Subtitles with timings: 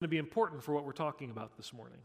[0.00, 1.98] to be important for what we're talking about this morning.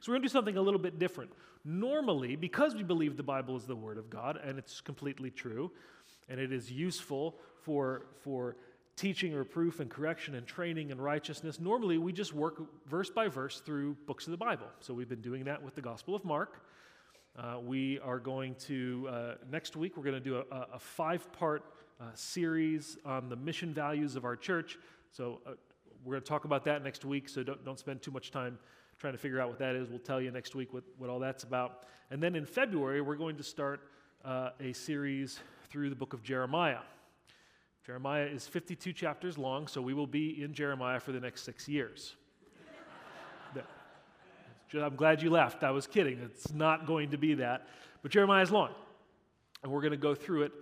[0.00, 1.32] So, we're going to do something a little bit different.
[1.64, 5.72] Normally, because we believe the Bible is the Word of God, and it's completely true,
[6.28, 8.56] and it is useful for, for
[8.94, 13.60] teaching, reproof, and correction, and training and righteousness, normally we just work verse by verse
[13.60, 14.66] through books of the Bible.
[14.78, 16.62] So, we've been doing that with the Gospel of Mark.
[17.36, 21.32] Uh, we are going to, uh, next week, we're going to do a, a five
[21.32, 21.64] part
[22.00, 24.78] uh, series on the mission values of our church.
[25.10, 25.52] So, uh,
[26.04, 28.58] we're going to talk about that next week, so don't, don't spend too much time
[28.98, 29.88] trying to figure out what that is.
[29.88, 31.84] We'll tell you next week what, what all that's about.
[32.10, 33.80] And then in February, we're going to start
[34.24, 36.80] uh, a series through the book of Jeremiah.
[37.86, 41.68] Jeremiah is 52 chapters long, so we will be in Jeremiah for the next six
[41.68, 42.14] years.
[44.74, 45.64] I'm glad you left.
[45.64, 46.18] I was kidding.
[46.24, 47.68] It's not going to be that.
[48.02, 48.70] But Jeremiah is long.
[49.62, 50.52] And we're going to go through it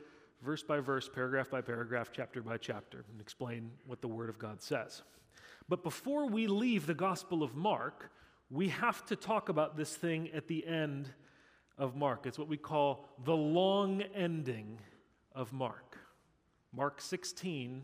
[0.42, 4.38] verse by verse, paragraph by paragraph, chapter by chapter, and explain what the Word of
[4.38, 5.02] God says.
[5.68, 8.10] But before we leave the Gospel of Mark,
[8.50, 11.08] we have to talk about this thing at the end
[11.78, 12.26] of Mark.
[12.26, 14.78] It's what we call the long ending
[15.34, 15.96] of Mark.
[16.72, 17.82] Mark 16,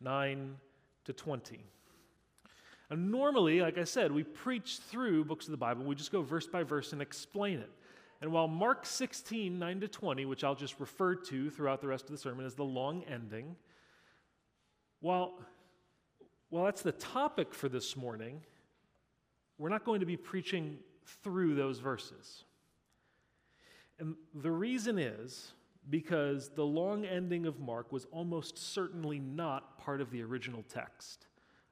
[0.00, 0.56] 9
[1.04, 1.64] to 20.
[2.90, 5.84] And normally, like I said, we preach through books of the Bible.
[5.84, 7.70] We just go verse by verse and explain it.
[8.20, 12.04] And while Mark 16, 9 to 20, which I'll just refer to throughout the rest
[12.04, 13.54] of the sermon as the long ending,
[15.00, 15.38] while,
[16.50, 18.40] while that's the topic for this morning,
[19.56, 20.78] we're not going to be preaching
[21.22, 22.44] through those verses.
[24.00, 25.52] And the reason is
[25.90, 31.26] because the long ending of Mark was almost certainly not part of the original text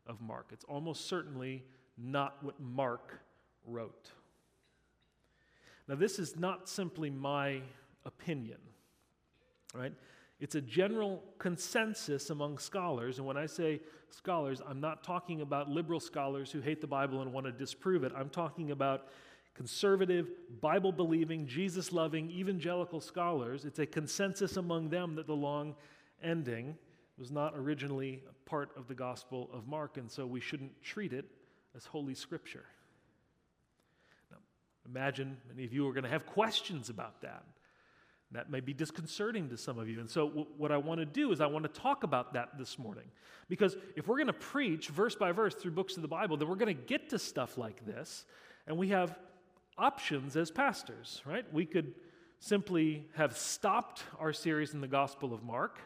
[0.07, 0.51] of Mark.
[0.53, 1.65] It's almost certainly
[1.99, 3.21] not what Mark
[3.67, 4.11] wrote.
[5.89, 7.61] Now, this is not simply my
[8.05, 8.59] opinion,
[9.75, 9.93] right?
[10.39, 13.19] It's a general consensus among scholars.
[13.19, 17.23] And when I say scholars, I'm not talking about liberal scholars who hate the Bible
[17.23, 18.13] and want to disprove it.
[18.15, 19.07] I'm talking about
[19.55, 20.29] conservative,
[20.61, 23.65] Bible believing, Jesus loving, evangelical scholars.
[23.65, 25.75] It's a consensus among them that the long
[26.23, 26.77] ending
[27.19, 31.25] was not originally part of the Gospel of Mark, and so we shouldn't treat it
[31.75, 32.67] as Holy Scripture.
[34.89, 37.45] Imagine many of you are going to have questions about that.
[38.33, 40.01] That may be disconcerting to some of you.
[40.01, 42.59] And so, w- what I want to do is, I want to talk about that
[42.59, 43.05] this morning.
[43.49, 46.49] Because if we're going to preach verse by verse through books of the Bible, then
[46.49, 48.25] we're going to get to stuff like this.
[48.67, 49.17] And we have
[49.79, 51.45] options as pastors, right?
[51.53, 51.95] We could
[52.41, 55.79] simply have stopped our series in the Gospel of Mark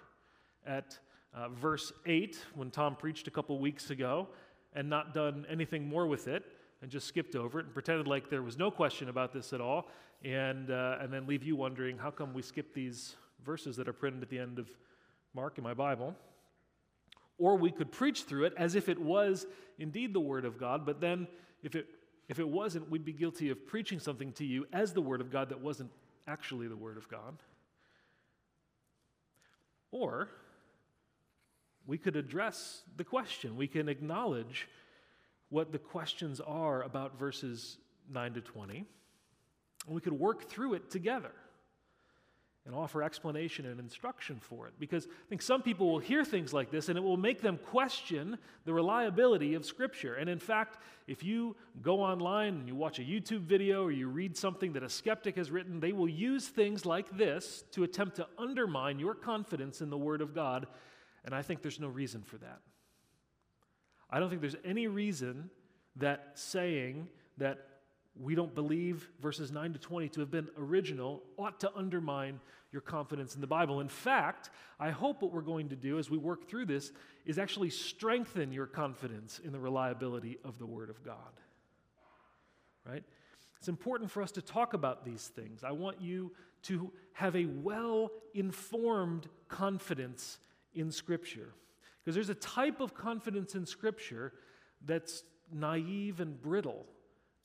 [0.67, 0.99] at
[1.35, 4.29] uh, verse 8 when Tom preached a couple weeks ago
[4.75, 6.45] and not done anything more with it
[6.83, 9.61] and just skipped over it and pretended like there was no question about this at
[9.61, 9.89] all
[10.25, 13.93] and, uh, and then leave you wondering how come we skip these verses that are
[13.93, 14.69] printed at the end of
[15.35, 16.15] Mark in my Bible.
[17.39, 19.47] Or we could preach through it as if it was
[19.79, 21.27] indeed the Word of God, but then
[21.63, 21.87] if it,
[22.29, 25.31] if it wasn't, we'd be guilty of preaching something to you as the Word of
[25.31, 25.91] God that wasn't
[26.27, 27.43] actually the Word of God.
[29.91, 30.29] Or
[31.87, 33.57] we could address the question.
[33.57, 34.69] We can acknowledge
[35.51, 37.79] what the questions are about verses
[38.13, 38.85] 9 to 20.
[39.87, 41.33] And we could work through it together
[42.67, 44.75] and offer explanation and instruction for it.
[44.79, 47.59] Because I think some people will hear things like this and it will make them
[47.59, 50.15] question the reliability of Scripture.
[50.15, 54.09] And in fact, if you go online and you watch a YouTube video or you
[54.09, 58.17] read something that a skeptic has written, they will use things like this to attempt
[58.17, 60.67] to undermine your confidence in the Word of God
[61.25, 62.61] and I think there's no reason for that.
[64.11, 65.51] I don't think there's any reason
[65.97, 67.67] that saying that
[68.19, 72.41] we don't believe verses 9 to 20 to have been original ought to undermine
[72.73, 73.81] your confidence in the Bible.
[73.81, 76.93] In fact, I hope what we're going to do as we work through this
[77.25, 81.17] is actually strengthen your confidence in the reliability of the Word of God.
[82.87, 83.05] Right?
[83.59, 85.65] It's important for us to talk about these things.
[85.65, 86.33] I want you
[86.63, 90.39] to have a well informed confidence
[90.75, 91.53] in Scripture.
[92.05, 94.33] Because there's a type of confidence in Scripture
[94.85, 95.23] that's
[95.53, 96.87] naive and brittle,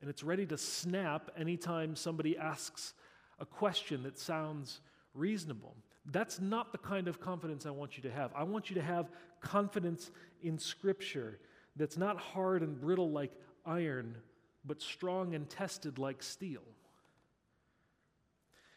[0.02, 2.94] and it's ready to snap anytime somebody asks
[3.40, 4.81] a question that sounds
[5.13, 5.75] reasonable.
[6.12, 8.31] That's not the kind of confidence I want you to have.
[8.36, 9.10] I want you to have
[9.42, 10.12] confidence
[10.42, 11.40] in Scripture
[11.75, 13.31] that's not hard and brittle like
[13.66, 14.16] iron,
[14.63, 16.62] but strong and tested like steel.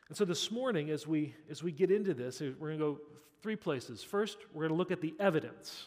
[0.08, 2.98] And so this morning, as we, as we get into this, we're going to go
[3.42, 4.02] three places.
[4.02, 5.86] First, we're going to look at the evidence.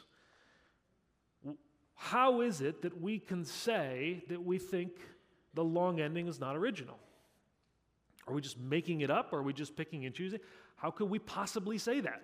[1.95, 4.91] How is it that we can say that we think
[5.53, 6.97] the long ending is not original?
[8.27, 9.33] Are we just making it up?
[9.33, 10.39] Or Are we just picking and choosing?
[10.75, 12.21] How could we possibly say that?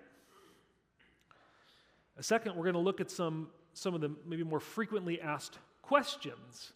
[2.16, 5.58] A second, we're going to look at some, some of the maybe more frequently asked
[5.82, 6.72] questions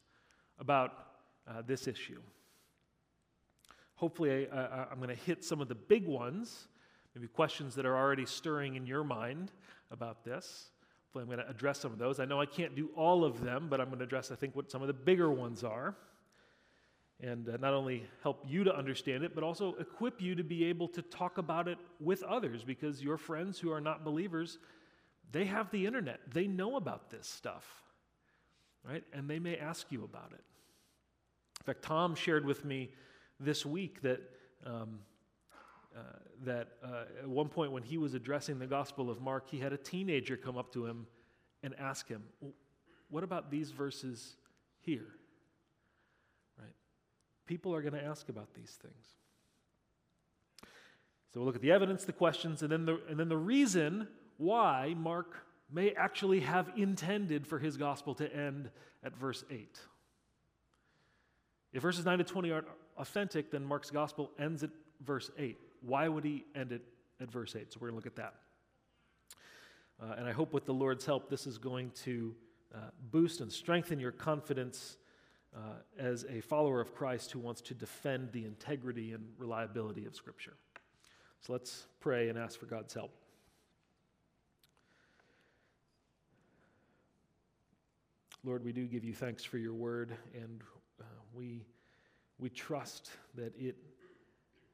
[0.60, 0.92] about
[1.48, 2.20] uh, this issue.
[3.96, 6.68] Hopefully, I, I'm going to hit some of the big ones,
[7.14, 9.52] maybe questions that are already stirring in your mind
[9.90, 10.70] about this.
[11.04, 12.20] Hopefully, I'm going to address some of those.
[12.20, 14.56] I know I can't do all of them, but I'm going to address, I think,
[14.56, 15.94] what some of the bigger ones are.
[17.20, 20.64] And uh, not only help you to understand it, but also equip you to be
[20.64, 24.58] able to talk about it with others because your friends who are not believers,
[25.30, 26.20] they have the internet.
[26.32, 27.64] They know about this stuff,
[28.88, 29.04] right?
[29.12, 30.42] And they may ask you about it.
[31.60, 32.90] In fact, Tom shared with me
[33.38, 34.20] this week that.
[34.64, 35.00] Um,
[35.96, 36.00] uh,
[36.44, 39.72] that uh, at one point when he was addressing the Gospel of Mark, he had
[39.72, 41.06] a teenager come up to him
[41.62, 42.22] and ask him,
[43.10, 44.36] What about these verses
[44.80, 45.08] here?
[46.58, 46.74] Right?
[47.46, 49.06] People are going to ask about these things.
[51.32, 54.08] So we'll look at the evidence, the questions, and then the, and then the reason
[54.36, 58.70] why Mark may actually have intended for his gospel to end
[59.02, 59.78] at verse 8.
[61.72, 62.66] If verses 9 to 20 aren't
[62.98, 64.70] authentic, then Mark's gospel ends at
[65.04, 65.58] verse 8.
[65.82, 66.82] Why would he end it
[67.20, 67.72] at verse 8?
[67.72, 68.34] So we're going to look at that.
[70.00, 72.34] Uh, and I hope with the Lord's help, this is going to
[72.74, 72.78] uh,
[73.10, 74.96] boost and strengthen your confidence
[75.54, 75.58] uh,
[75.98, 80.54] as a follower of Christ who wants to defend the integrity and reliability of Scripture.
[81.40, 83.12] So let's pray and ask for God's help.
[88.44, 90.62] Lord, we do give you thanks for your word, and
[91.00, 91.64] uh, we,
[92.38, 93.76] we trust that it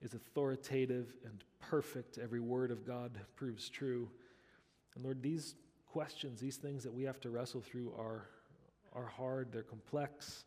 [0.02, 2.18] is authoritative and perfect.
[2.18, 4.08] Every word of God proves true.
[4.94, 5.54] And Lord, these
[5.86, 8.26] questions, these things that we have to wrestle through are,
[8.94, 10.44] are hard, they're complex,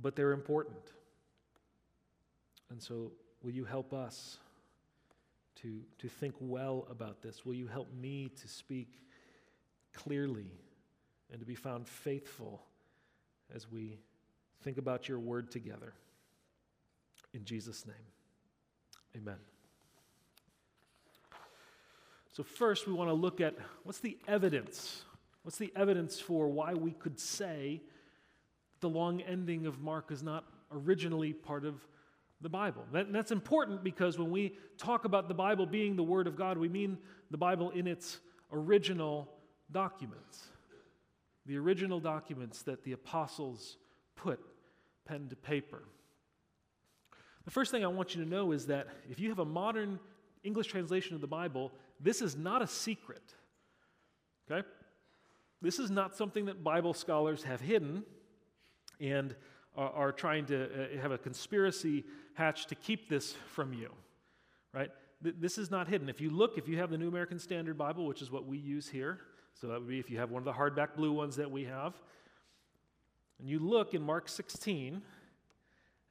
[0.00, 0.92] but they're important.
[2.70, 4.38] And so, will you help us
[5.62, 7.44] to, to think well about this?
[7.44, 9.00] Will you help me to speak
[9.92, 10.50] clearly
[11.30, 12.62] and to be found faithful
[13.54, 13.98] as we
[14.62, 15.94] think about your word together?
[17.32, 18.15] In Jesus' name.
[19.16, 19.36] Amen.
[22.32, 25.04] So, first, we want to look at what's the evidence?
[25.42, 27.80] What's the evidence for why we could say
[28.80, 31.76] the long ending of Mark is not originally part of
[32.42, 32.84] the Bible?
[32.92, 36.58] That, that's important because when we talk about the Bible being the Word of God,
[36.58, 36.98] we mean
[37.30, 38.18] the Bible in its
[38.52, 39.32] original
[39.72, 40.48] documents.
[41.46, 43.78] The original documents that the apostles
[44.14, 44.40] put
[45.06, 45.84] pen to paper.
[47.46, 49.98] The first thing I want you to know is that if you have a modern
[50.42, 53.22] English translation of the Bible, this is not a secret.
[54.50, 54.66] Okay?
[55.62, 58.04] This is not something that Bible scholars have hidden
[59.00, 59.34] and
[59.76, 62.04] are, are trying to uh, have a conspiracy
[62.34, 63.90] hatched to keep this from you.
[64.74, 64.90] Right?
[65.22, 66.08] Th- this is not hidden.
[66.08, 68.58] If you look, if you have the New American Standard Bible, which is what we
[68.58, 69.20] use here,
[69.54, 71.64] so that would be if you have one of the hardback blue ones that we
[71.64, 71.94] have,
[73.38, 75.00] and you look in Mark 16,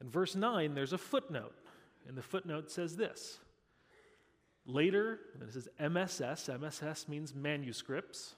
[0.01, 1.56] in verse 9, there's a footnote,
[2.07, 3.39] and the footnote says this.
[4.65, 8.36] Later, and this is MSS, MSS means manuscripts.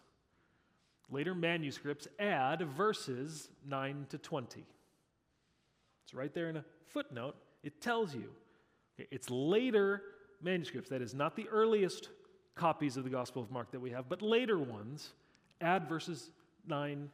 [1.09, 4.65] Later manuscripts add verses 9 to 20.
[6.03, 7.35] It's right there in a footnote.
[7.63, 8.29] It tells you
[8.97, 10.01] it's later
[10.41, 12.09] manuscripts, that is, not the earliest
[12.55, 15.13] copies of the Gospel of Mark that we have, but later ones
[15.61, 16.31] add verses
[16.67, 17.09] 9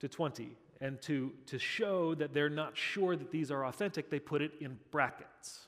[0.00, 0.56] to 20.
[0.80, 4.52] And to, to show that they're not sure that these are authentic, they put it
[4.60, 5.66] in brackets.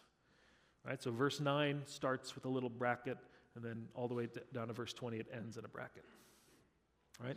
[0.87, 1.03] Right?
[1.03, 3.19] So verse 9 starts with a little bracket,
[3.55, 6.05] and then all the way down to verse 20, it ends in a bracket.
[7.23, 7.37] Right?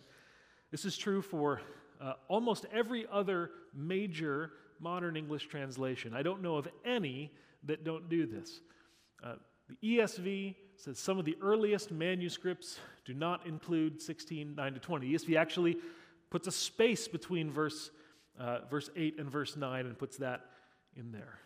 [0.72, 1.62] This is true for
[2.02, 6.14] uh, almost every other major modern English translation.
[6.14, 7.32] I don't know of any
[7.64, 8.62] that don't do this.
[9.24, 9.36] Uh,
[9.70, 15.08] the ESV says some of the earliest manuscripts do not include 16, 9 to 20.
[15.08, 15.78] The ESV actually
[16.36, 17.92] puts a space between verse,
[18.38, 20.42] uh, verse 8 and verse 9 and puts that
[20.98, 21.40] in there.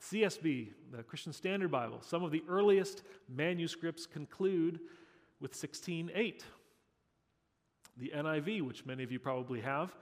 [0.00, 4.78] CSB, the Christian Standard Bible, some of the earliest manuscripts conclude
[5.40, 6.44] with 16:8.
[7.96, 9.96] The NIV, which many of you probably have,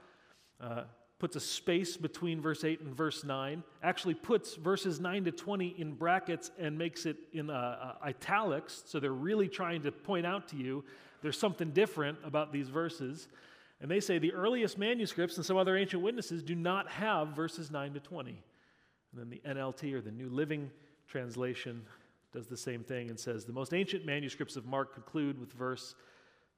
[0.59, 0.83] uh,
[1.17, 5.69] puts a space between verse 8 and verse 9, actually puts verses 9 to 20
[5.79, 7.53] in brackets and makes it in uh,
[7.99, 10.83] uh, italics, so they're really trying to point out to you
[11.23, 13.29] there's something different about these verses.
[13.83, 17.69] And they say the earliest manuscripts and some other ancient witnesses do not have verses
[17.69, 18.29] 9 to 20.
[18.31, 18.41] And
[19.13, 20.71] then the NLT or the New Living
[21.05, 21.83] Translation
[22.31, 25.95] does the same thing and says the most ancient manuscripts of Mark conclude with verse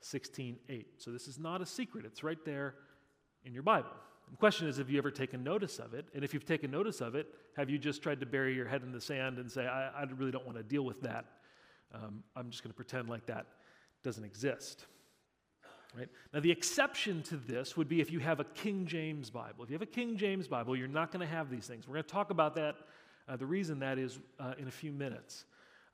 [0.04, 0.86] 16:8.
[0.98, 2.06] So this is not a secret.
[2.06, 2.76] It's right there
[3.44, 3.90] in your Bible.
[4.30, 6.06] The question is, have you ever taken notice of it?
[6.14, 8.84] And if you've taken notice of it, have you just tried to bury your head
[8.84, 11.26] in the sand and say, I, I really don't want to deal with that?
[11.92, 13.48] Um, I'm just going to pretend like that
[14.04, 14.86] doesn't exist.
[15.98, 16.10] Right?
[16.34, 19.64] Now, the exception to this would be if you have a King James Bible.
[19.64, 21.88] If you have a King James Bible, you're not going to have these things.
[21.88, 22.76] We're going to talk about that,
[23.30, 25.46] uh, the reason that is, uh, in a few minutes.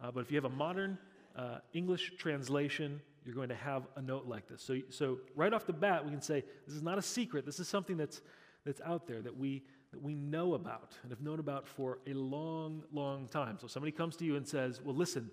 [0.02, 0.98] Uh, but if you have a modern
[1.36, 4.64] uh, English translation, you're going to have a note like this.
[4.64, 7.46] So, so, right off the bat, we can say this is not a secret.
[7.46, 8.22] This is something that's,
[8.66, 12.14] that's out there that we, that we know about and have known about for a
[12.14, 13.60] long, long time.
[13.62, 15.30] So, somebody comes to you and says, Well, listen,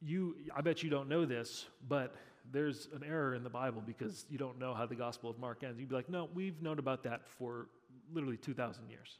[0.00, 2.14] you, I bet you don't know this, but
[2.52, 5.62] there's an error in the Bible because you don't know how the Gospel of Mark
[5.62, 5.78] ends.
[5.78, 7.66] You'd be like, no, we've known about that for
[8.12, 9.18] literally 2,000 years.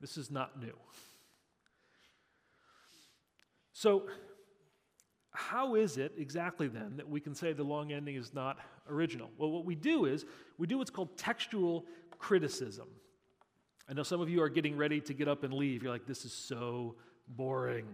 [0.00, 0.74] This is not new.
[3.72, 4.04] So,
[5.32, 9.30] how is it exactly then that we can say the long ending is not original?
[9.38, 10.26] Well, what we do is
[10.58, 11.86] we do what's called textual
[12.18, 12.88] criticism.
[13.88, 15.82] I know some of you are getting ready to get up and leave.
[15.82, 16.96] You're like, this is so
[17.28, 17.86] boring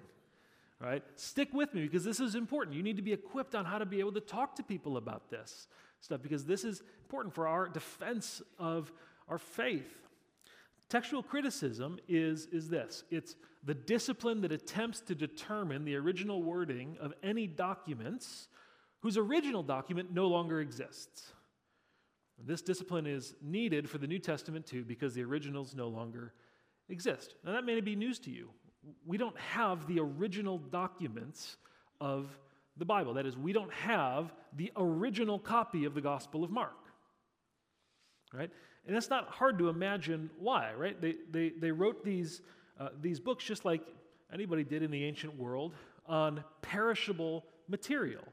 [0.81, 1.03] right?
[1.17, 2.77] Stick with me because this is important.
[2.77, 5.31] You need to be equipped on how to be able to talk to people about
[5.31, 5.69] this
[6.01, 8.93] stuff because this is important for our defense of
[9.29, 10.09] our faith.
[10.89, 16.97] Textual criticism is, is this it's the discipline that attempts to determine the original wording
[17.01, 18.49] of any documents
[19.01, 21.33] whose original document no longer exists.
[22.45, 26.35] This discipline is needed for the New Testament too because the originals no longer
[26.89, 27.35] exist.
[27.45, 28.51] Now, that may be news to you
[29.05, 31.57] we don't have the original documents
[32.01, 32.27] of
[32.77, 33.15] the Bible.
[33.15, 36.77] That is, we don't have the original copy of the Gospel of Mark.
[38.33, 38.51] Right?
[38.87, 41.01] And it's not hard to imagine why, right?
[41.01, 42.43] They, they, they wrote these,
[42.79, 43.83] uh, these books just like
[44.33, 45.75] anybody did in the ancient world
[46.07, 48.25] on perishable material,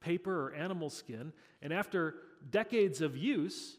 [0.00, 1.32] paper or animal skin.
[1.62, 2.14] And after
[2.50, 3.76] decades of use,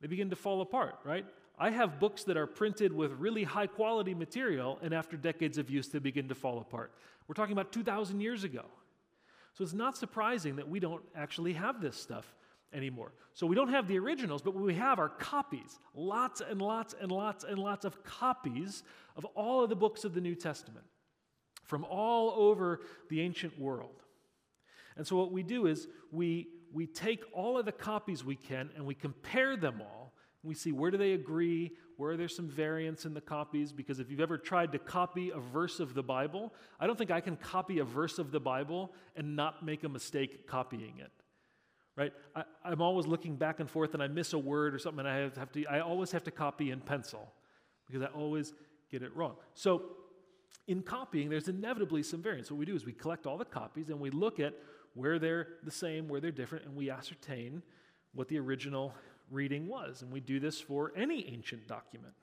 [0.00, 1.26] they begin to fall apart, right?
[1.60, 5.68] I have books that are printed with really high quality material, and after decades of
[5.68, 6.90] use, they begin to fall apart.
[7.28, 8.64] We're talking about 2,000 years ago.
[9.52, 12.34] So it's not surprising that we don't actually have this stuff
[12.72, 13.12] anymore.
[13.34, 16.94] So we don't have the originals, but what we have are copies lots and lots
[16.98, 18.82] and lots and lots of copies
[19.16, 20.86] of all of the books of the New Testament
[21.64, 24.02] from all over the ancient world.
[24.96, 28.70] And so what we do is we, we take all of the copies we can
[28.76, 29.99] and we compare them all
[30.42, 34.00] we see where do they agree, where are there some variants in the copies, because
[34.00, 37.20] if you've ever tried to copy a verse of the Bible, I don't think I
[37.20, 41.10] can copy a verse of the Bible and not make a mistake copying it.
[41.96, 42.12] Right?
[42.34, 45.08] I, am always looking back and forth and I miss a word or something and
[45.08, 47.30] I have, have to I always have to copy in pencil
[47.86, 48.54] because I always
[48.90, 49.34] get it wrong.
[49.52, 49.82] So
[50.66, 52.50] in copying, there's inevitably some variance.
[52.50, 54.54] What we do is we collect all the copies and we look at
[54.94, 57.62] where they're the same, where they're different, and we ascertain
[58.14, 58.92] what the original
[59.30, 60.02] reading was.
[60.02, 62.14] And we do this for any ancient document.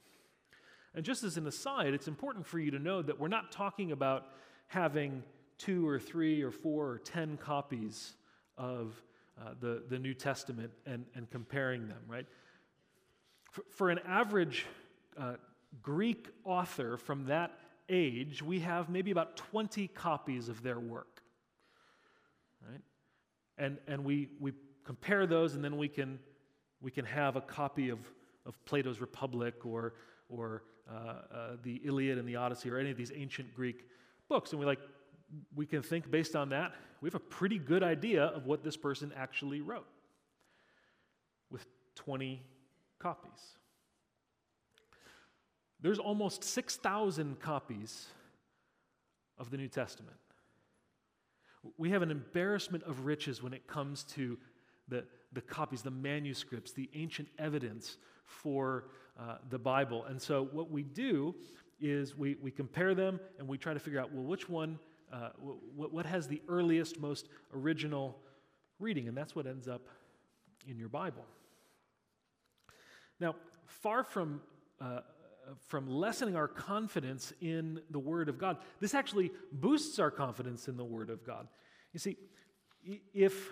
[0.94, 3.92] And just as an aside, it's important for you to know that we're not talking
[3.92, 4.26] about
[4.68, 5.24] having
[5.58, 8.14] two or three or four or ten copies
[8.58, 9.02] of
[9.40, 12.26] uh, the, the New Testament and, and comparing them, right?
[13.52, 14.66] For, for an average
[15.18, 15.34] uh,
[15.82, 17.52] Greek author from that
[17.90, 21.22] age, we have maybe about 20 copies of their work,
[22.68, 22.82] right?
[23.58, 26.20] And, and we, we compare those and then we can
[26.82, 28.00] we can have a copy of,
[28.46, 29.94] of Plato's Republic or,
[30.30, 33.86] or uh, uh, the Iliad and the Odyssey or any of these ancient Greek
[34.30, 34.52] books.
[34.52, 34.80] And we like,
[35.56, 38.78] we can think based on that, we have a pretty good idea of what this
[38.78, 39.88] person actually wrote
[41.50, 41.66] with
[41.96, 42.42] 20
[43.00, 43.58] copies.
[45.80, 48.08] There's almost 6,000 copies
[49.38, 50.18] of the New Testament.
[51.78, 54.38] We have an embarrassment of riches when it comes to
[54.88, 55.04] the,
[55.34, 58.86] the copies, the manuscripts, the ancient evidence for
[59.20, 60.06] uh, the Bible.
[60.06, 61.36] And so what we do
[61.80, 64.80] is we, we compare them and we try to figure out, well, which one,
[65.12, 65.30] uh,
[65.76, 68.18] what, what has the earliest, most original
[68.80, 69.08] reading?
[69.08, 69.88] And that's what ends up
[70.68, 71.26] in your Bible.
[73.20, 74.42] Now, far from
[74.80, 75.00] uh,
[75.68, 80.78] from lessening our confidence in the Word of God, this actually boosts our confidence in
[80.78, 81.48] the Word of God.
[81.94, 82.18] You see,
[83.14, 83.50] if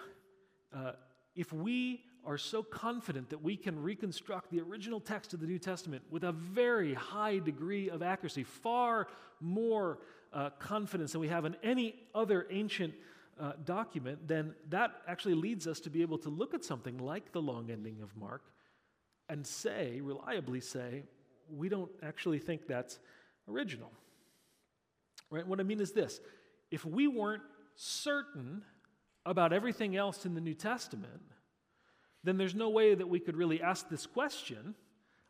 [0.75, 0.93] uh,
[1.35, 5.59] if we are so confident that we can reconstruct the original text of the New
[5.59, 9.07] Testament with a very high degree of accuracy, far
[9.39, 9.99] more
[10.33, 12.93] uh, confidence than we have in any other ancient
[13.39, 17.31] uh, document, then that actually leads us to be able to look at something like
[17.31, 18.41] the long ending of Mark
[19.29, 21.03] and say, reliably say,
[21.49, 22.99] we don't actually think that's
[23.47, 23.91] original.
[25.29, 25.45] Right?
[25.45, 26.21] What I mean is this
[26.71, 27.43] if we weren't
[27.75, 28.63] certain
[29.25, 31.21] about everything else in the New Testament,
[32.23, 34.75] then there's no way that we could really ask this question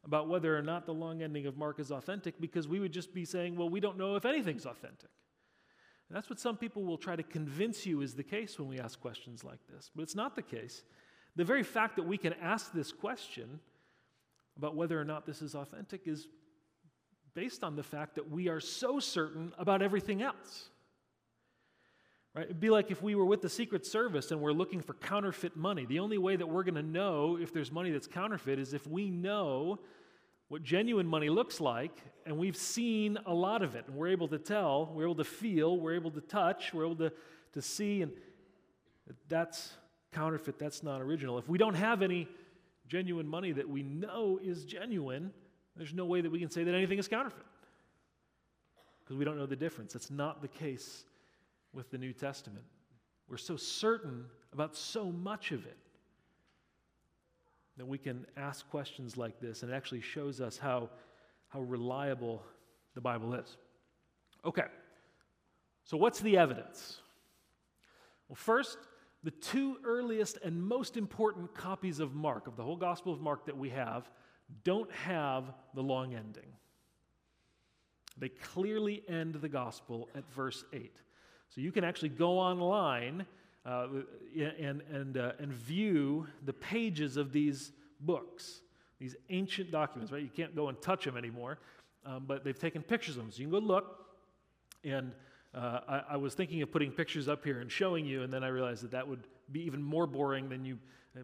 [0.05, 3.13] about whether or not the long ending of Mark is authentic because we would just
[3.13, 5.09] be saying, well, we don't know if anything's authentic.
[6.09, 8.79] And that's what some people will try to convince you is the case when we
[8.79, 9.89] ask questions like this.
[9.95, 10.83] But it's not the case.
[11.35, 13.59] The very fact that we can ask this question
[14.57, 16.27] about whether or not this is authentic is
[17.33, 20.69] based on the fact that we are so certain about everything else.
[22.35, 22.45] Right?
[22.45, 25.55] It'd be like if we were with the Secret Service and we're looking for counterfeit
[25.55, 25.85] money.
[25.85, 28.85] The only way that we're going to know if there's money that's counterfeit is if
[28.85, 29.79] we know
[30.49, 34.27] what genuine money looks like and we've seen a lot of it and we're able
[34.27, 37.11] to tell, we're able to feel, we're able to touch, we're able to,
[37.53, 38.11] to see, and
[39.29, 39.71] that's
[40.11, 41.37] counterfeit, that's not original.
[41.37, 42.27] If we don't have any
[42.87, 45.31] genuine money that we know is genuine,
[45.77, 47.45] there's no way that we can say that anything is counterfeit
[49.03, 49.95] because we don't know the difference.
[49.95, 51.05] It's not the case
[51.75, 52.65] with the New Testament.
[53.27, 55.77] We're so certain about so much of it
[57.77, 60.89] that we can ask questions like this, and it actually shows us how,
[61.49, 62.41] how reliable
[62.93, 63.57] the Bible is.
[64.45, 64.63] Okay,
[65.83, 66.99] so what's the evidence?
[68.29, 68.77] Well, first,
[69.23, 73.45] the two earliest and most important copies of Mark, of the whole Gospel of Mark
[73.47, 74.09] that we have,
[74.63, 76.53] don't have the long ending.
[78.17, 81.01] They clearly end the Gospel at verse 8.
[81.55, 83.25] So you can actually go online
[83.65, 83.87] uh,
[84.35, 87.71] and, and, uh, and view the pages of these
[88.01, 88.59] books,
[88.99, 90.21] these ancient documents, right?
[90.21, 91.59] You can't go and touch them anymore,
[92.05, 93.31] um, but they've taken pictures of them.
[93.31, 94.05] So you can go look.
[94.83, 95.13] And
[95.53, 98.43] uh, I, I, was thinking of putting pictures up here and showing you, and then
[98.43, 100.77] I realized that that would be even more boring than you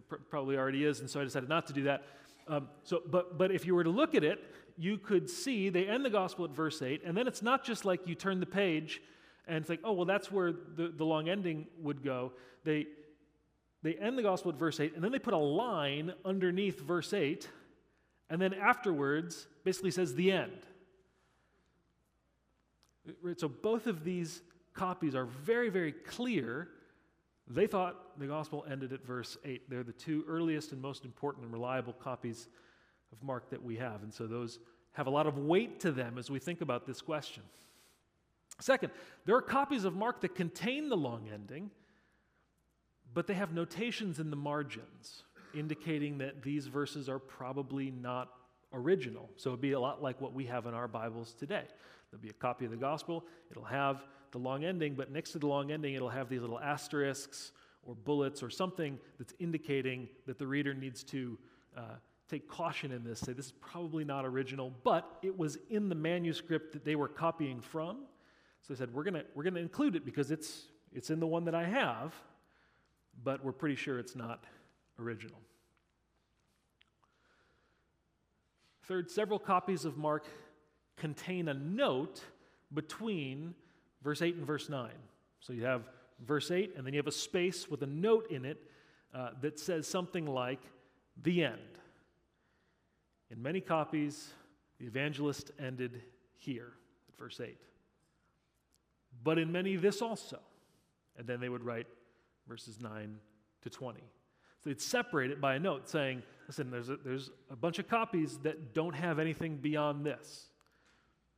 [0.08, 2.06] pr- probably already is, and so I decided not to do that.
[2.48, 4.40] Um, so, but, but if you were to look at it,
[4.78, 7.84] you could see they end the gospel at verse 8, and then it's not just
[7.84, 9.02] like you turn the page
[9.48, 12.32] and it's like, oh, well, that's where the, the long ending would go.
[12.64, 12.88] They,
[13.84, 17.14] they end the gospel at verse 8, and then they put a line underneath verse
[17.14, 17.48] 8,
[18.30, 20.62] and then afterwards basically says the end.
[23.38, 24.42] So both of these
[24.74, 26.70] copies are very, very clear.
[27.48, 29.70] They thought the gospel ended at verse 8.
[29.70, 32.48] They're the two earliest and most important and reliable copies
[33.12, 34.04] of Mark that we have.
[34.04, 34.60] And so those
[34.94, 37.44] have a lot of weight to them as we think about this question.
[38.62, 38.92] Second,
[39.26, 41.72] there are copies of Mark that contain the long ending,
[43.14, 48.30] but they have notations in the margins indicating that these verses are probably not
[48.74, 49.30] original.
[49.36, 51.64] So it'd be a lot like what we have in our Bibles today.
[52.10, 55.40] There'll be a copy of the gospel, it'll have the long ending, but next to
[55.40, 57.52] the long ending, it'll have these little asterisks
[57.84, 61.38] or bullets or something that's indicating that the reader needs to
[61.76, 61.82] uh,
[62.30, 65.96] take caution in this, say this is probably not original, but it was in the
[65.96, 67.98] manuscript that they were copying from.
[68.62, 71.46] So they said, we're going we're to include it because it's, it's in the one
[71.46, 72.14] that I have,
[73.24, 74.44] but we're pretty sure it's not
[75.00, 75.40] original.
[78.84, 80.26] Third, several copies of Mark
[80.98, 82.22] contain a note
[82.74, 83.56] between
[84.04, 84.90] verse 8 and verse 9.
[85.40, 85.84] So you have
[86.26, 88.62] verse 8, and then you have a space with a note in it
[89.14, 90.62] uh, that says something like,
[91.24, 91.60] the end.
[93.30, 94.30] In many copies,
[94.80, 96.02] the evangelist ended
[96.38, 96.74] here
[97.10, 97.58] at verse 8
[99.24, 100.40] but in many this also.
[101.18, 101.88] And then they would write
[102.48, 103.18] verses 9
[103.64, 104.00] to 20.
[104.00, 107.88] So they'd separate it by a note saying, listen, there's a, there's a bunch of
[107.88, 110.50] copies that don't have anything beyond this,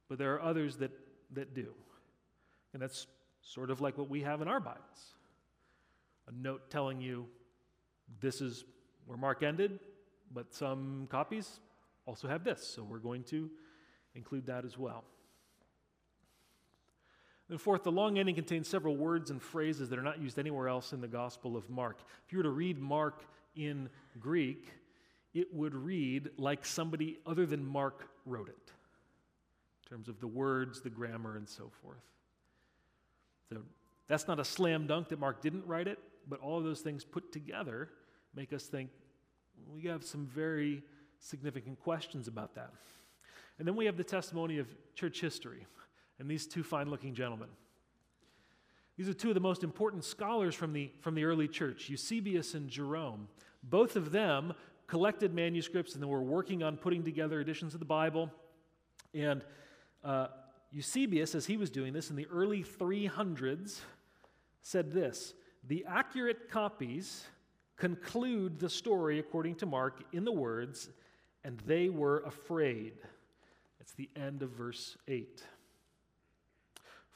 [0.10, 0.92] but there are others that,
[1.32, 1.74] that do.
[2.74, 3.08] And that's
[3.42, 5.16] sort of like what we have in our Bibles
[6.28, 7.26] a note telling you
[8.22, 8.66] this is
[9.06, 9.80] where Mark ended,
[10.34, 11.60] but some copies
[12.06, 12.66] also have this.
[12.66, 13.50] So we're going to
[14.16, 15.04] include that as well.
[17.54, 20.68] And fourth, the long ending contains several words and phrases that are not used anywhere
[20.68, 22.00] else in the Gospel of Mark.
[22.26, 23.90] If you were to read Mark in
[24.20, 24.74] Greek,
[25.36, 28.72] it would read like somebody other than Mark wrote it,
[29.84, 32.02] in terms of the words, the grammar, and so forth.
[33.52, 33.58] So
[34.08, 37.06] that's not a slam dunk that Mark didn't write it, but all of those things
[37.06, 37.90] put together
[38.34, 38.90] make us think
[39.72, 40.82] we have some very
[41.20, 42.72] significant questions about that.
[43.60, 45.68] And then we have the testimony of church history
[46.20, 47.50] and these two fine looking gentlemen.
[48.98, 52.54] These are two of the most important scholars from the, from the early church, Eusebius
[52.54, 53.28] and Jerome.
[53.64, 54.54] Both of them
[54.88, 58.30] collected manuscripts and then were working on putting together editions of the Bible.
[59.14, 59.44] And
[60.04, 60.28] uh,
[60.72, 63.80] Eusebius, as he was doing this in the early 300s,
[64.62, 65.34] said this
[65.68, 67.26] The accurate copies
[67.78, 70.90] conclude the story according to Mark in the words,
[71.44, 72.94] and they were afraid.
[73.80, 75.44] It's the end of verse 8.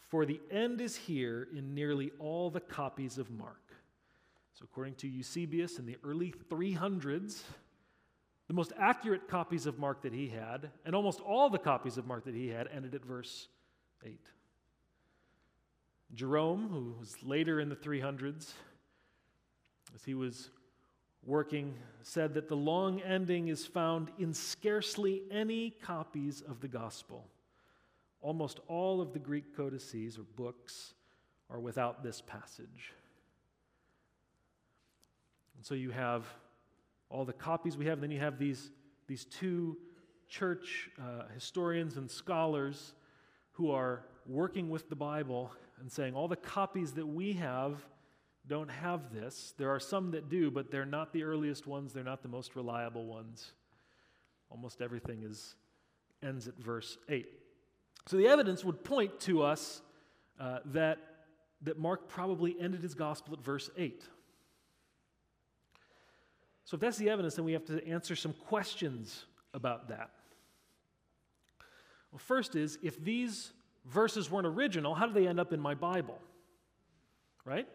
[0.08, 3.62] For the end is here in nearly all the copies of Mark.
[4.54, 7.44] So, according to Eusebius in the early 300s,
[8.48, 12.08] the most accurate copies of Mark that he had, and almost all the copies of
[12.08, 13.50] Mark that he had, ended at verse
[14.04, 14.18] 8.
[16.16, 18.54] Jerome, who was later in the 300s,
[19.94, 20.50] as he was
[21.26, 27.28] working, said that the long ending is found in scarcely any copies of the gospel.
[28.22, 30.94] Almost all of the Greek codices or books
[31.50, 32.94] are without this passage.
[35.56, 36.26] And so you have
[37.10, 38.72] all the copies we have, and then you have these,
[39.08, 39.78] these two
[40.28, 42.94] church uh, historians and scholars
[43.54, 47.86] who are working with the Bible and saying all the copies that we have
[48.48, 49.54] don't have this.
[49.58, 52.56] There are some that do, but they're not the earliest ones, they're not the most
[52.56, 53.54] reliable ones.
[54.50, 55.56] Almost everything is
[56.24, 57.28] ends at verse 8.
[58.08, 59.82] So the evidence would point to us
[60.40, 60.98] uh, that,
[61.64, 64.02] that Mark probably ended his gospel at verse 8.
[66.64, 70.12] So if that's the evidence, then we have to answer some questions about that.
[72.12, 73.52] Well, first is if these
[73.86, 76.20] verses weren't original, how do they end up in my Bible?
[77.44, 77.68] Right?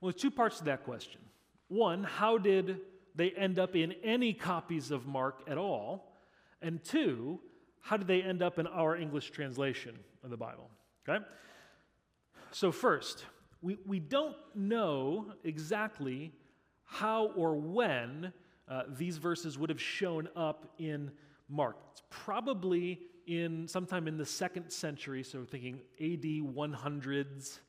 [0.00, 1.20] Well, there's two parts to that question.
[1.68, 2.80] One, how did
[3.14, 6.12] they end up in any copies of Mark at all?
[6.60, 7.40] And two,
[7.86, 10.68] how did they end up in our English translation of the Bible?
[11.08, 11.24] Okay?
[12.50, 13.24] So, first,
[13.62, 16.32] we, we don't know exactly
[16.84, 18.32] how or when
[18.68, 21.12] uh, these verses would have shown up in
[21.48, 21.76] Mark.
[21.92, 27.60] It's probably in sometime in the second century, so thinking AD 100s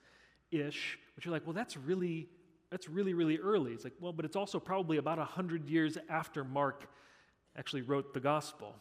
[0.49, 2.27] ish, which you're like, well, that's really,
[2.71, 3.71] that's really, really early.
[3.71, 6.89] It's like, well, but it's also probably about 100 years after Mark
[7.55, 8.73] actually wrote the gospel.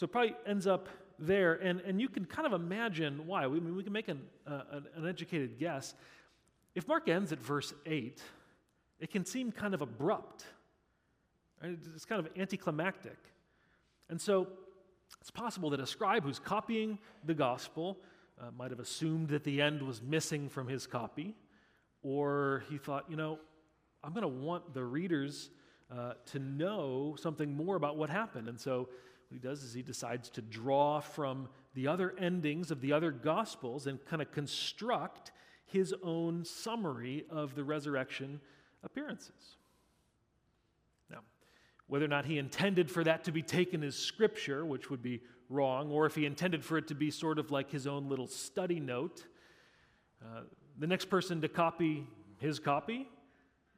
[0.00, 3.46] So it probably ends up there, and, and you can kind of imagine why.
[3.46, 4.62] We, I mean, we can make an, uh,
[4.96, 5.92] an educated guess.
[6.74, 8.18] If Mark ends at verse 8,
[8.98, 10.46] it can seem kind of abrupt.
[11.62, 11.76] Right?
[11.94, 13.18] It's kind of anticlimactic.
[14.08, 14.48] And so
[15.20, 17.98] it's possible that a scribe who's copying the gospel
[18.40, 21.34] uh, might have assumed that the end was missing from his copy,
[22.02, 23.38] or he thought, you know,
[24.02, 25.50] I'm going to want the readers
[25.94, 28.48] uh, to know something more about what happened.
[28.48, 28.88] And so
[29.30, 33.12] what he does is he decides to draw from the other endings of the other
[33.12, 35.30] gospels and kind of construct
[35.66, 38.40] his own summary of the resurrection
[38.82, 39.56] appearances.
[41.08, 41.20] Now,
[41.86, 45.20] whether or not he intended for that to be taken as scripture, which would be
[45.48, 48.26] wrong, or if he intended for it to be sort of like his own little
[48.26, 49.26] study note,
[50.24, 50.40] uh,
[50.76, 52.04] the next person to copy
[52.38, 53.08] his copy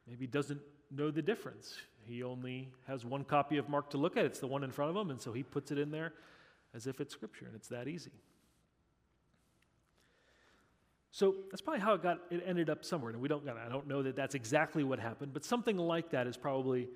[0.07, 1.77] maybe doesn't know the difference.
[2.07, 4.91] He only has one copy of Mark to look at, it's the one in front
[4.91, 6.13] of him, and so he puts it in there
[6.73, 8.11] as if it's scripture, and it's that easy.
[11.11, 13.11] So that's probably how it got it ended up somewhere.
[13.11, 16.25] And we don't I don't know that that's exactly what happened, but something like that
[16.25, 16.89] is probably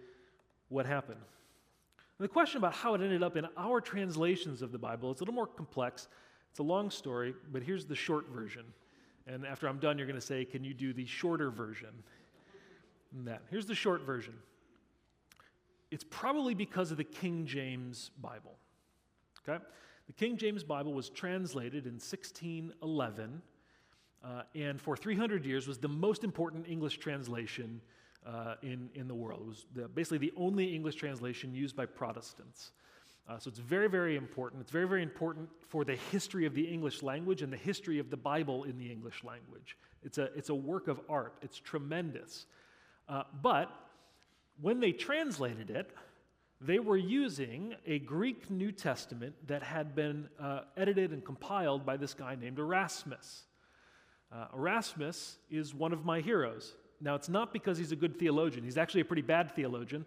[0.70, 1.20] what happened.
[1.20, 5.20] And the question about how it ended up in our translations of the Bible is
[5.20, 6.08] a little more complex.
[6.50, 8.64] It's a long story, but here's the short version.
[9.28, 11.92] And after I'm done, you're going to say, Can you do the shorter version?
[13.16, 13.44] And that.
[13.52, 14.34] Here's the short version.
[15.92, 18.58] It's probably because of the King James Bible.
[19.48, 19.64] Okay?
[20.08, 23.42] The King James Bible was translated in 1611
[24.24, 27.82] uh, and for 300 years was the most important English translation
[28.26, 29.42] uh, in, in the world.
[29.42, 32.72] It was the, basically the only English translation used by Protestants.
[33.30, 34.62] Uh, so it's very, very important.
[34.62, 38.10] It's very, very important for the history of the English language and the history of
[38.10, 39.78] the Bible in the English language.
[40.04, 42.46] It's a, it's a work of art, it's tremendous.
[43.10, 43.70] Uh, but
[44.62, 45.92] when they translated it,
[46.60, 51.98] they were using a Greek New Testament that had been uh, edited and compiled by
[51.98, 53.44] this guy named Erasmus.
[54.32, 56.74] Uh, Erasmus is one of my heroes.
[57.00, 60.06] Now, it's not because he's a good theologian, he's actually a pretty bad theologian.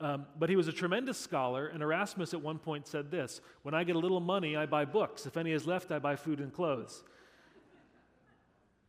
[0.00, 3.74] Um, but he was a tremendous scholar, and Erasmus at one point said this When
[3.74, 5.24] I get a little money, I buy books.
[5.24, 7.04] If any is left, I buy food and clothes.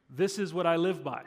[0.09, 1.21] This is what I live by.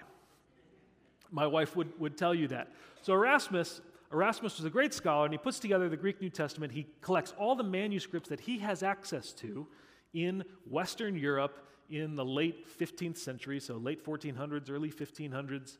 [1.31, 2.73] My wife would, would tell you that.
[3.03, 3.81] So, Erasmus,
[4.13, 6.73] Erasmus was a great scholar, and he puts together the Greek New Testament.
[6.73, 9.67] He collects all the manuscripts that he has access to
[10.15, 15.79] in Western Europe in the late 15th century, so late 1400s, early 1500s.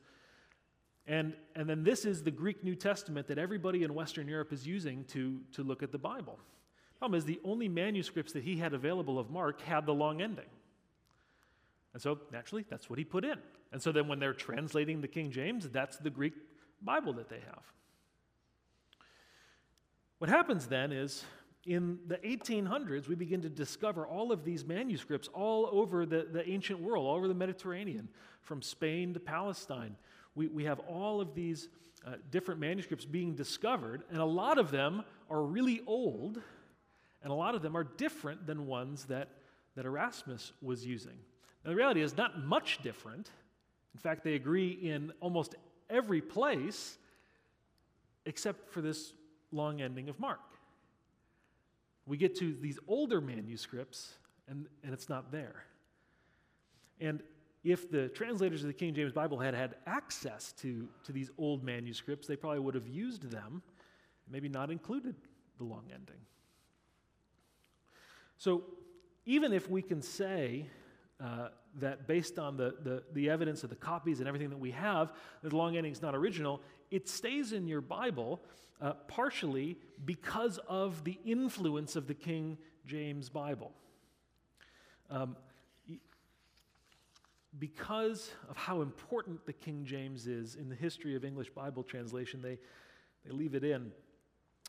[1.07, 4.67] And, and then this is the Greek New Testament that everybody in Western Europe is
[4.67, 6.39] using to, to look at the Bible.
[6.99, 10.49] Problem is, the only manuscripts that he had available of Mark had the long ending.
[11.99, 13.39] And so, naturally, that's what he put in.
[13.73, 16.33] And so then when they're translating the King James, that's the Greek
[16.81, 17.65] Bible that they have.
[20.19, 21.25] What happens then is
[21.67, 26.49] in the 1800s, we begin to discover all of these manuscripts all over the, the
[26.49, 28.09] ancient world, all over the Mediterranean,
[28.43, 29.97] from Spain to Palestine.
[30.37, 31.69] We, we have all of these
[32.07, 36.41] uh, different manuscripts being discovered, and a lot of them are really old,
[37.25, 39.31] and a lot of them are different than ones that,
[39.75, 41.19] that Erasmus was using.
[41.69, 43.31] Now, the reality is not much different.
[43.93, 45.55] In fact, they agree in almost
[45.91, 46.97] every place
[48.25, 49.13] except for this
[49.53, 50.41] long ending of Mark.
[52.07, 54.15] We get to these older manuscripts,
[54.49, 55.65] and, and it's not there.
[57.03, 57.23] And
[57.63, 61.63] if the translators of the King James Bible had had access to, to these old
[61.63, 63.61] manuscripts, they probably would have used them,
[64.27, 65.17] maybe not included
[65.59, 66.23] the long ending.
[68.39, 68.65] So,
[69.27, 70.65] even if we can say
[71.23, 74.71] uh, that based on the, the, the, evidence of the copies and everything that we
[74.71, 78.41] have, that the long ending is not original, it stays in your Bible
[78.81, 83.73] uh, partially because of the influence of the King James Bible.
[85.11, 85.37] Um,
[87.59, 92.41] because of how important the King James is in the history of English Bible translation,
[92.41, 92.59] they,
[93.25, 93.91] they leave it in.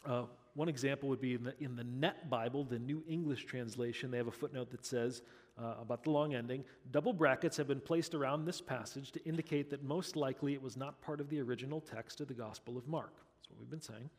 [0.05, 0.23] Uh,
[0.55, 4.17] one example would be in the, in the Net Bible, the New English translation, they
[4.17, 5.21] have a footnote that says
[5.61, 9.69] uh, about the long ending double brackets have been placed around this passage to indicate
[9.69, 12.87] that most likely it was not part of the original text of the Gospel of
[12.87, 13.13] Mark.
[13.37, 14.09] That's what we've been saying.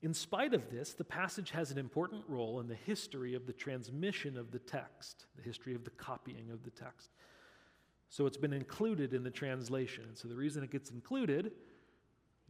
[0.00, 3.52] In spite of this, the passage has an important role in the history of the
[3.52, 7.10] transmission of the text, the history of the copying of the text.
[8.08, 10.04] So it's been included in the translation.
[10.06, 11.50] And so the reason it gets included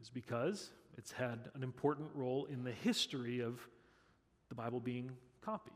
[0.01, 3.67] is because it's had an important role in the history of
[4.51, 5.73] the Bible being copied.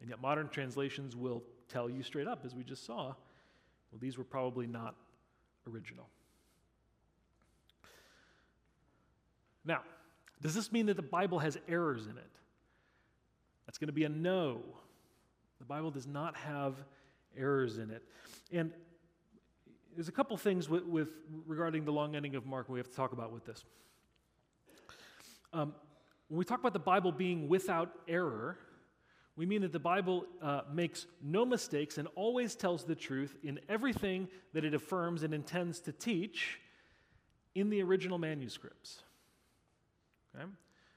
[0.00, 3.14] And yet, modern translations will tell you straight up, as we just saw,
[3.90, 4.94] well, these were probably not
[5.68, 6.08] original.
[9.64, 9.80] Now,
[10.40, 12.30] does this mean that the Bible has errors in it?
[13.66, 14.62] That's going to be a no.
[15.58, 16.74] The Bible does not have
[17.36, 18.02] errors in it.
[18.50, 18.72] And
[19.94, 21.10] there's a couple things with, with
[21.46, 23.64] regarding the long ending of Mark we have to talk about with this.
[25.52, 25.74] Um,
[26.28, 28.56] when we talk about the Bible being without error,
[29.36, 33.58] we mean that the Bible uh, makes no mistakes and always tells the truth in
[33.68, 36.60] everything that it affirms and intends to teach
[37.54, 39.02] in the original manuscripts.
[40.34, 40.44] Okay?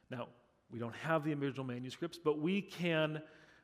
[0.09, 0.27] Now,
[0.71, 3.21] we don't have the original manuscripts, but we can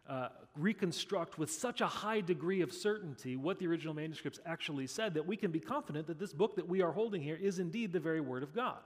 [0.08, 5.14] uh, reconstruct with such a high degree of certainty what the original manuscripts actually said
[5.14, 7.94] that we can be confident that this book that we are holding here is indeed
[7.94, 8.80] the very Word of God.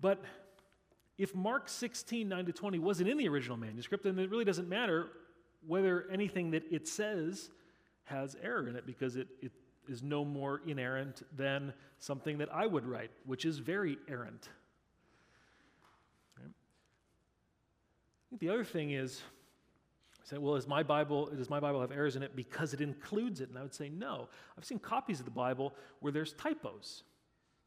[0.00, 0.22] But
[1.18, 4.68] if Mark 16, 9 to 20 wasn't in the original manuscript, then it really doesn't
[4.68, 5.08] matter
[5.66, 7.50] whether anything that it says
[8.04, 9.50] has error in it because it, it
[9.88, 14.48] is no more inerrant than something that I would write, which is very errant.
[18.38, 19.22] the other thing is,
[20.22, 22.80] I say, well, is my Bible, does my Bible have errors in it because it
[22.80, 23.48] includes it?
[23.48, 24.28] And I would say, no.
[24.56, 27.04] I've seen copies of the Bible where there's typos,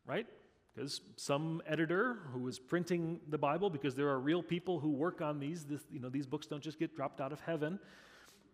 [0.06, 0.28] right?
[0.74, 5.22] Because some editor who is printing the Bible, because there are real people who work
[5.22, 7.78] on these, this, you know, these books don't just get dropped out of heaven.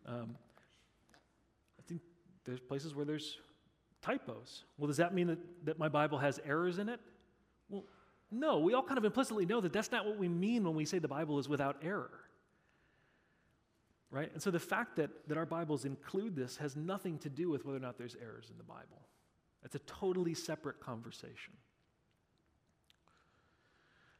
[0.05, 0.35] Um,
[1.79, 2.01] I think
[2.43, 3.37] there's places where there's
[4.01, 4.63] typos.
[4.77, 6.99] Well, does that mean that, that my Bible has errors in it?
[7.69, 7.83] Well,
[8.31, 8.59] no.
[8.59, 10.97] We all kind of implicitly know that that's not what we mean when we say
[10.97, 12.09] the Bible is without error.
[14.09, 14.31] Right?
[14.33, 17.63] And so the fact that, that our Bibles include this has nothing to do with
[17.63, 19.05] whether or not there's errors in the Bible.
[19.63, 21.53] It's a totally separate conversation.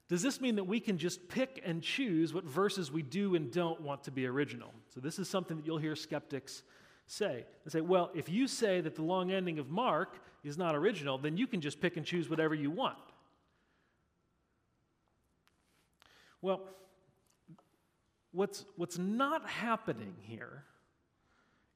[0.10, 3.52] Does this mean that we can just pick and choose what verses we do and
[3.52, 4.74] don't want to be original?
[4.93, 6.63] So, this is something that you'll hear skeptics
[7.08, 7.46] say.
[7.65, 11.17] They say, well, if you say that the long ending of Mark is not original,
[11.17, 12.98] then you can just pick and choose whatever you want.
[16.41, 16.62] Well,
[18.32, 20.63] what's, what's not happening here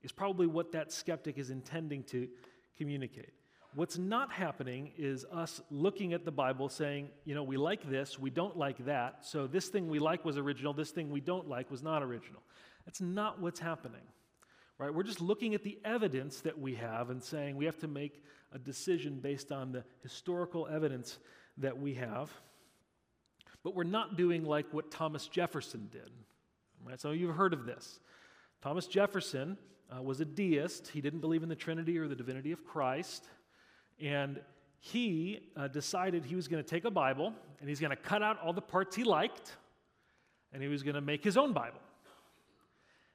[0.03, 2.27] is probably what that skeptic is intending to
[2.77, 3.33] communicate.
[3.73, 8.19] What's not happening is us looking at the Bible saying, you know, we like this,
[8.19, 11.47] we don't like that, so this thing we like was original, this thing we don't
[11.47, 12.41] like was not original.
[12.85, 14.01] That's not what's happening.
[14.77, 14.93] Right?
[14.93, 18.23] We're just looking at the evidence that we have and saying we have to make
[18.51, 21.19] a decision based on the historical evidence
[21.57, 22.31] that we have.
[23.63, 26.09] But we're not doing like what Thomas Jefferson did.
[26.83, 26.99] Right?
[26.99, 27.99] So you've heard of this.
[28.61, 29.57] Thomas Jefferson
[29.95, 30.87] uh, was a deist.
[30.87, 33.27] He didn't believe in the Trinity or the divinity of Christ.
[34.01, 34.41] And
[34.79, 38.23] he uh, decided he was going to take a Bible and he's going to cut
[38.23, 39.55] out all the parts he liked
[40.51, 41.79] and he was going to make his own Bible.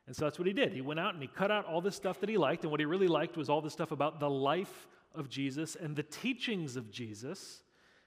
[0.06, 0.72] And so that's what he did.
[0.72, 2.62] He went out and he cut out all the stuff that he liked.
[2.62, 5.96] And what he really liked was all the stuff about the life of Jesus and
[5.96, 7.62] the teachings of Jesus.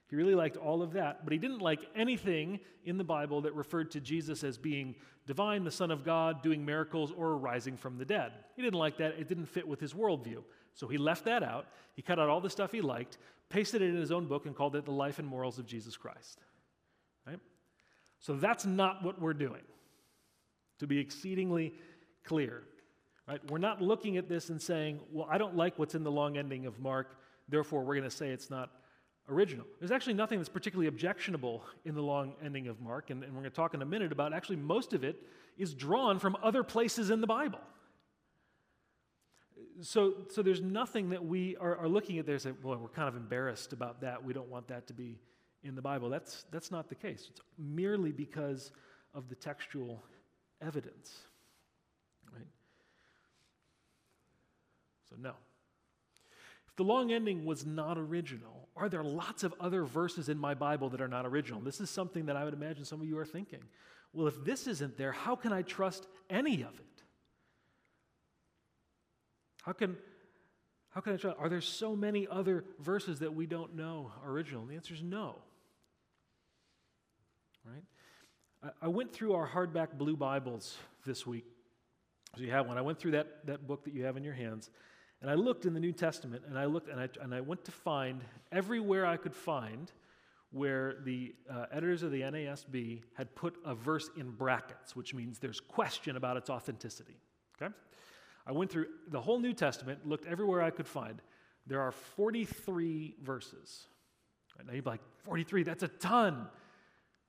[0.08, 3.54] He really liked all of that, but he didn't like anything in the Bible that
[3.54, 7.96] referred to Jesus as being divine, the Son of God, doing miracles, or rising from
[7.96, 8.32] the dead.
[8.56, 9.14] He didn't like that.
[9.20, 10.42] It didn't fit with his worldview.
[10.74, 11.66] So he left that out.
[11.94, 14.54] He cut out all the stuff he liked, pasted it in his own book, and
[14.54, 16.40] called it The Life and Morals of Jesus Christ.
[17.26, 17.40] Right?
[18.18, 19.62] So that's not what we're doing.
[20.78, 21.74] to be exceedingly
[22.24, 22.62] clear.
[23.28, 23.40] Right?
[23.50, 26.36] We're not looking at this and saying, well, I don't like what's in the long
[26.36, 27.16] ending of Mark,
[27.48, 28.70] therefore we're going to say it's not
[29.28, 29.66] original.
[29.78, 33.40] There's actually nothing that's particularly objectionable in the long ending of Mark, and, and we're
[33.40, 35.22] going to talk in a minute about actually most of it
[35.58, 37.60] is drawn from other places in the Bible.
[39.82, 42.88] So, so there's nothing that we are, are looking at there and say, well, we're
[42.88, 44.22] kind of embarrassed about that.
[44.24, 45.18] We don't want that to be
[45.62, 46.10] in the Bible.
[46.10, 47.28] That's, that's not the case.
[47.30, 48.72] It's merely because
[49.14, 50.02] of the textual
[50.60, 51.18] evidence.
[52.32, 52.46] Right?
[55.08, 55.32] So, no.
[56.68, 60.54] If the long ending was not original, are there lots of other verses in my
[60.54, 61.60] Bible that are not original?
[61.60, 63.60] This is something that I would imagine some of you are thinking.
[64.12, 66.89] Well, if this isn't there, how can I trust any of it?
[69.62, 69.96] How can,
[70.90, 71.36] how can I trust?
[71.38, 74.62] Are there so many other verses that we don't know original?
[74.62, 75.36] And the answer is no.
[77.64, 77.82] Right?
[78.62, 81.44] I, I went through our hardback blue Bibles this week.
[82.36, 82.78] So you have one.
[82.78, 84.70] I went through that, that book that you have in your hands.
[85.20, 87.64] And I looked in the New Testament and I looked and I, and I went
[87.66, 89.92] to find everywhere I could find
[90.52, 95.38] where the uh, editors of the NASB had put a verse in brackets, which means
[95.38, 97.16] there's question about its authenticity.
[97.60, 97.72] Okay?
[98.46, 101.20] I went through the whole New Testament, looked everywhere I could find.
[101.66, 103.86] There are 43 verses.
[104.66, 106.46] Now you'd be like, 43, that's a ton.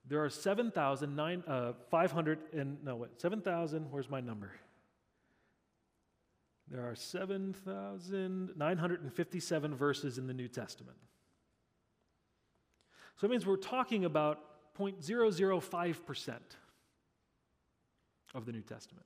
[0.07, 4.51] There are 7,500 uh, and, no, what, 7,000, where's my number?
[6.69, 10.97] There are 7,957 verses in the New Testament.
[13.17, 14.39] So it means we're talking about
[14.79, 16.39] 0.005%
[18.33, 19.05] of the New Testament,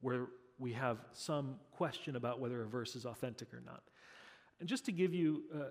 [0.00, 3.82] where we have some question about whether a verse is authentic or not.
[4.58, 5.64] And just to give you, uh,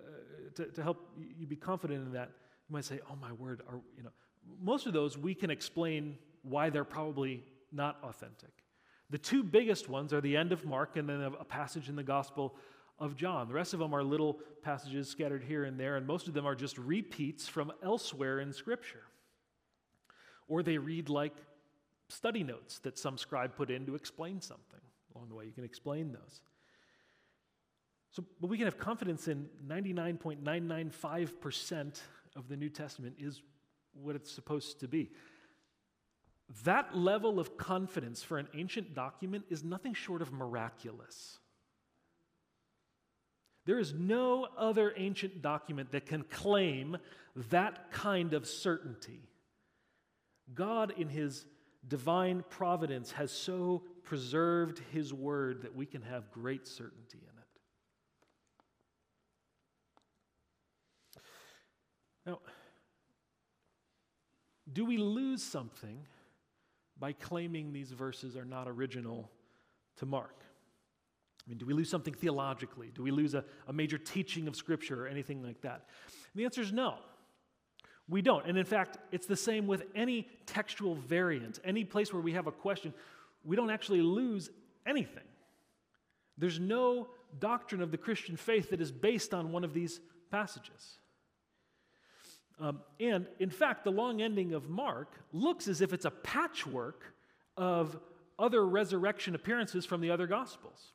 [0.55, 2.29] to, to help you be confident in that,
[2.69, 4.11] you might say, oh my word, are, you know,
[4.61, 8.51] most of those we can explain why they're probably not authentic.
[9.09, 12.03] The two biggest ones are the end of Mark and then a passage in the
[12.03, 12.55] Gospel
[12.99, 13.47] of John.
[13.47, 16.45] The rest of them are little passages scattered here and there, and most of them
[16.45, 19.03] are just repeats from elsewhere in Scripture.
[20.47, 21.35] Or they read like
[22.09, 24.74] study notes that some scribe put in to explain something
[25.15, 25.45] along the way.
[25.45, 26.41] You can explain those.
[28.11, 31.99] So, but we can have confidence in 99.995%
[32.35, 33.41] of the New Testament is
[33.93, 35.11] what it's supposed to be.
[36.63, 41.39] That level of confidence for an ancient document is nothing short of miraculous.
[43.65, 46.97] There is no other ancient document that can claim
[47.49, 49.27] that kind of certainty.
[50.53, 51.45] God, in His
[51.87, 57.37] divine providence, has so preserved His word that we can have great certainty in
[61.17, 61.21] it.
[62.25, 62.39] Now,
[64.71, 66.05] do we lose something
[66.97, 69.29] by claiming these verses are not original
[69.97, 70.43] to Mark?
[71.45, 72.91] I mean, do we lose something theologically?
[72.93, 75.85] Do we lose a, a major teaching of Scripture or anything like that?
[76.05, 76.95] And the answer is no.
[78.07, 78.45] We don't.
[78.45, 82.47] And in fact, it's the same with any textual variant, any place where we have
[82.47, 82.93] a question,
[83.43, 84.49] we don't actually lose
[84.85, 85.23] anything.
[86.37, 87.07] There's no
[87.39, 89.99] doctrine of the Christian faith that is based on one of these
[90.31, 90.99] passages.
[92.59, 97.13] Um, and in fact, the long ending of Mark looks as if it's a patchwork
[97.57, 97.97] of
[98.37, 100.91] other resurrection appearances from the other Gospels,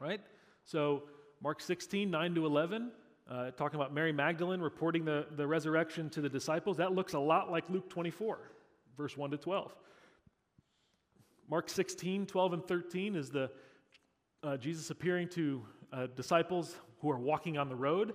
[0.00, 0.20] right?
[0.64, 1.04] So,
[1.42, 2.90] Mark 16, 9 to 11,
[3.30, 7.18] uh, talking about Mary Magdalene reporting the, the resurrection to the disciples, that looks a
[7.18, 8.38] lot like Luke 24,
[8.96, 9.74] verse 1 to 12.
[11.48, 13.50] Mark 16, 12, and 13 is the
[14.42, 15.62] uh, Jesus appearing to
[15.92, 18.14] uh, disciples who are walking on the road.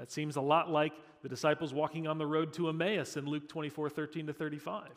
[0.00, 0.92] It seems a lot like
[1.22, 4.88] the disciples walking on the road to Emmaus in Luke 24 13 to 35.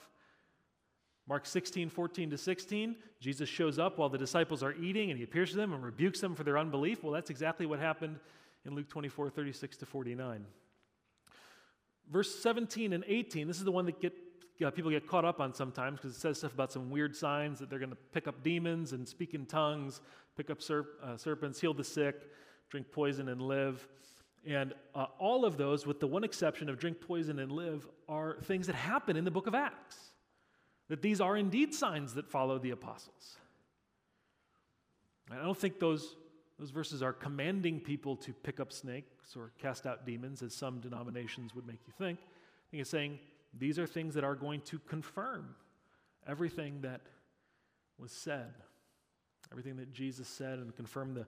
[1.28, 5.24] Mark 16, 14 to 16, Jesus shows up while the disciples are eating and he
[5.24, 7.04] appears to them and rebukes them for their unbelief.
[7.04, 8.20] Well, that's exactly what happened
[8.66, 10.46] in Luke 24, 36 to 49.
[12.12, 14.14] Verse 17 and 18, this is the one that get,
[14.66, 17.60] uh, people get caught up on sometimes because it says stuff about some weird signs
[17.60, 20.02] that they're going to pick up demons and speak in tongues,
[20.36, 22.16] pick up serp- uh, serpents, heal the sick,
[22.70, 23.88] drink poison and live.
[24.48, 28.38] And uh, all of those, with the one exception of drink poison and live, are
[28.44, 29.98] things that happen in the book of Acts.
[30.88, 33.38] That these are indeed signs that follow the apostles.
[35.32, 36.16] I don't think those,
[36.60, 40.80] those verses are commanding people to pick up snakes or cast out demons, as some
[40.80, 42.20] denominations would make you think.
[42.20, 43.20] I think it's saying
[43.58, 45.56] these are things that are going to confirm
[46.28, 47.02] everything that
[47.98, 48.54] was said,
[49.52, 51.26] everything that Jesus said, and confirm the,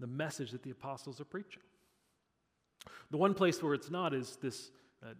[0.00, 1.62] the message that the apostles are preaching.
[3.10, 4.70] The one place where it's not is this
[5.04, 5.10] uh,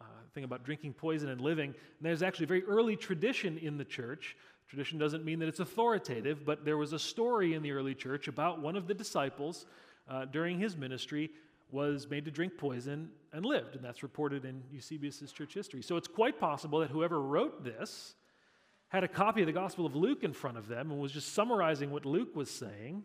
[0.00, 0.04] uh,
[0.34, 1.68] thing about drinking poison and living.
[1.68, 4.36] And there's actually a very early tradition in the church.
[4.70, 8.28] Tradition doesn't mean that it's authoritative, but there was a story in the early church
[8.28, 9.66] about one of the disciples
[10.08, 11.30] uh, during his ministry
[11.72, 15.82] was made to drink poison and lived, and that's reported in Eusebius' church history.
[15.82, 18.14] So it's quite possible that whoever wrote this
[18.90, 21.34] had a copy of the Gospel of Luke in front of them and was just
[21.34, 23.02] summarizing what Luke was saying.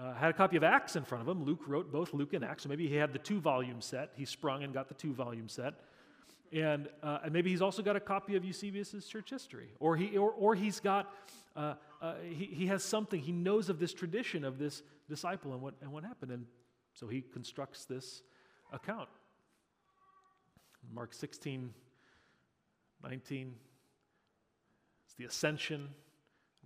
[0.00, 1.44] Uh, had a copy of Acts in front of him.
[1.44, 4.12] Luke wrote both Luke and Acts, so maybe he had the two volume set.
[4.16, 5.74] He sprung and got the two volume set.
[6.52, 9.68] And, uh, and maybe he's also got a copy of Eusebius' church history.
[9.80, 11.12] Or, he, or, or he's got,
[11.56, 15.62] uh, uh, he, he has something, he knows of this tradition of this disciple and
[15.62, 16.30] what, and what happened.
[16.30, 16.46] And
[16.92, 18.22] so he constructs this
[18.72, 19.08] account.
[20.92, 21.72] Mark 16,
[23.02, 23.54] 19,
[25.06, 25.88] it's the ascension.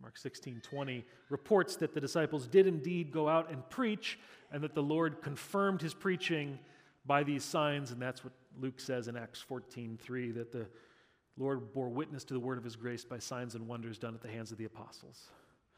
[0.00, 4.18] Mark 16, 20 reports that the disciples did indeed go out and preach,
[4.52, 6.58] and that the Lord confirmed his preaching
[7.06, 10.66] by these signs, and that's what Luke says in Acts 14, 3, that the
[11.38, 14.22] Lord bore witness to the word of his grace by signs and wonders done at
[14.22, 15.26] the hands of the apostles.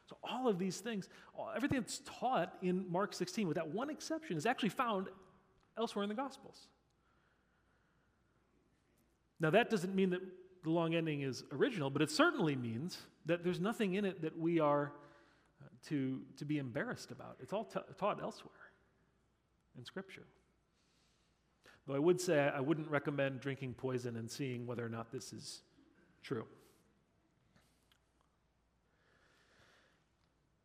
[0.08, 1.08] So, all of these things,
[1.54, 5.08] everything that's taught in Mark 16, with that one exception, is actually found
[5.76, 6.68] elsewhere in the Gospels.
[9.40, 10.20] Now, that doesn't mean that
[10.64, 14.38] the long ending is original, but it certainly means that there's nothing in it that
[14.38, 14.92] we are
[15.62, 17.36] uh, to, to be embarrassed about.
[17.40, 18.52] It's all ta- taught elsewhere
[19.76, 20.24] in Scripture.
[21.88, 25.32] Though I would say I wouldn't recommend drinking poison and seeing whether or not this
[25.32, 25.62] is
[26.22, 26.44] true.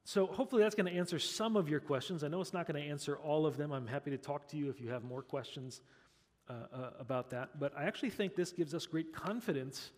[0.03, 2.25] So, hopefully, that's going to answer some of your questions.
[2.25, 3.71] I know it's not going to answer all of them.
[3.71, 5.79] I'm happy to talk to you if you have more questions
[6.49, 7.57] uh, uh, about that.
[7.57, 9.91] But I actually think this gives us great confidence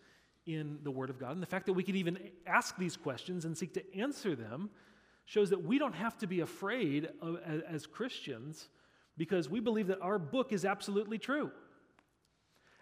[0.46, 1.32] in the Word of God.
[1.32, 4.70] And the fact that we can even ask these questions and seek to answer them
[5.24, 8.68] shows that we don't have to be afraid of, as, as Christians
[9.16, 11.50] because we believe that our book is absolutely true.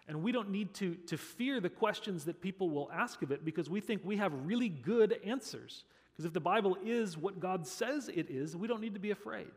[0.07, 3.43] And we don't need to, to fear the questions that people will ask of it
[3.43, 5.83] because we think we have really good answers.
[6.11, 9.11] Because if the Bible is what God says it is, we don't need to be
[9.11, 9.51] afraid.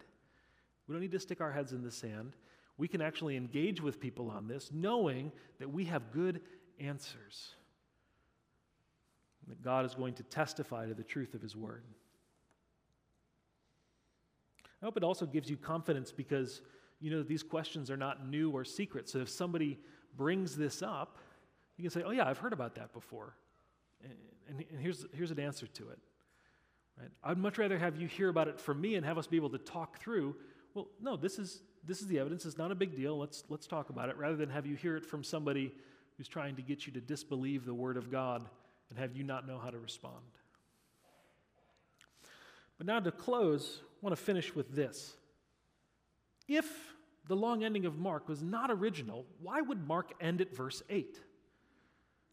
[0.86, 2.34] We don't need to stick our heads in the sand.
[2.78, 6.40] We can actually engage with people on this knowing that we have good
[6.80, 7.54] answers.
[9.48, 11.82] That God is going to testify to the truth of His Word.
[14.82, 16.62] I hope it also gives you confidence because
[17.00, 19.08] you know these questions are not new or secret.
[19.08, 19.78] So if somebody
[20.16, 21.18] brings this up,
[21.76, 23.34] you can say, Oh, yeah, I've heard about that before.
[24.02, 25.98] And, and, here's, here's an answer to it.
[26.98, 27.10] Right?
[27.22, 29.50] I'd much rather have you hear about it from me and have us be able
[29.50, 30.34] to talk through.
[30.74, 32.44] Well, no, this is, this is the evidence.
[32.44, 33.18] It's not a big deal.
[33.18, 35.72] Let's, let's talk about it rather than have you hear it from somebody
[36.16, 38.44] who's trying to get you to disbelieve the Word of God
[38.90, 40.14] and have you not know how to respond.
[42.78, 45.16] But now to close, I want to finish with this.
[46.46, 46.66] If
[47.26, 51.20] the long ending of Mark was not original, why would Mark end at verse 8?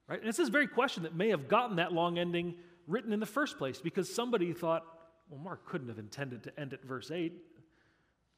[0.07, 0.19] Right?
[0.19, 2.55] And it's this very question that may have gotten that long ending
[2.87, 4.83] written in the first place because somebody thought,
[5.29, 7.33] well, Mark couldn't have intended to end at verse 8.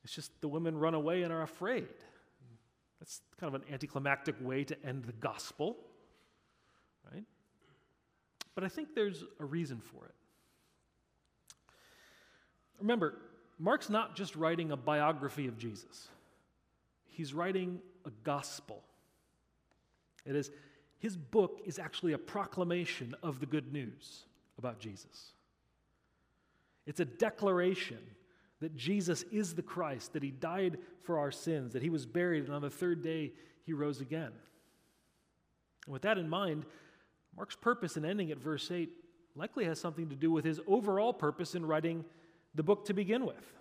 [0.04, 1.88] It's just the women run away and are afraid.
[3.00, 5.78] That's kind of an anticlimactic way to end the gospel,
[7.12, 7.26] right?
[8.56, 10.16] But I think there's a reason for it.
[12.80, 13.16] Remember,
[13.60, 16.08] Mark's not just writing a biography of Jesus,
[17.06, 18.84] he's writing a gospel.
[20.26, 20.52] It is,
[21.00, 24.24] his book is actually a proclamation of the good news
[24.58, 25.32] about Jesus.
[26.86, 28.00] It's a declaration
[28.60, 32.46] that Jesus is the Christ, that he died for our sins, that he was buried,
[32.46, 33.32] and on the third day
[33.66, 34.32] he rose again.
[35.86, 36.66] And with that in mind,
[37.36, 38.90] Mark's purpose in ending at verse 8
[39.36, 42.04] likely has something to do with his overall purpose in writing
[42.56, 43.54] the book to begin with.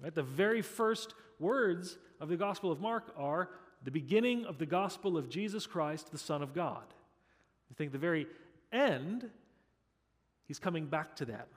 [0.00, 0.14] Right?
[0.14, 3.48] The very first words of the Gospel of Mark are
[3.84, 6.84] the beginning of the gospel of Jesus Christ, the Son of God.
[7.70, 8.26] I think the very
[8.72, 9.30] end,
[10.46, 11.48] he's coming back to that.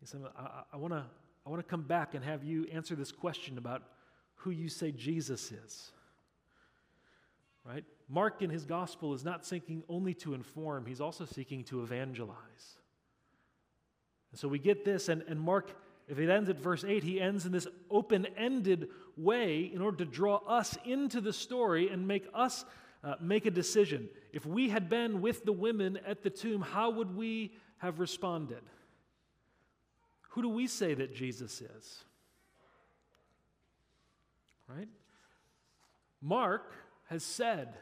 [0.00, 1.04] He said, I, I want to
[1.46, 3.82] I wanna come back and have you answer this question about
[4.34, 5.92] who you say Jesus is.
[7.64, 7.84] Right?
[8.08, 12.36] Mark in his gospel is not seeking only to inform, he's also seeking to evangelize.
[14.30, 15.74] And so we get this, and, and Mark
[16.08, 19.98] if it ends at verse 8, he ends in this open ended way in order
[19.98, 22.64] to draw us into the story and make us
[23.04, 24.08] uh, make a decision.
[24.32, 28.62] If we had been with the women at the tomb, how would we have responded?
[30.30, 32.04] Who do we say that Jesus is?
[34.68, 34.88] Right?
[36.20, 36.72] Mark
[37.06, 37.74] has said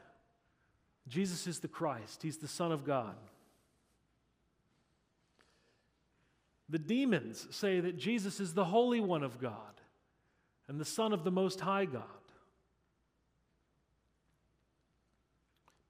[1.09, 3.16] Jesus is the Christ, he's the Son of God.
[6.69, 9.81] The demons say that Jesus is the Holy One of God
[10.69, 12.03] and the Son of the Most High God.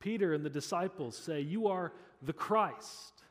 [0.00, 3.22] Peter and the disciples say, You are the Christ.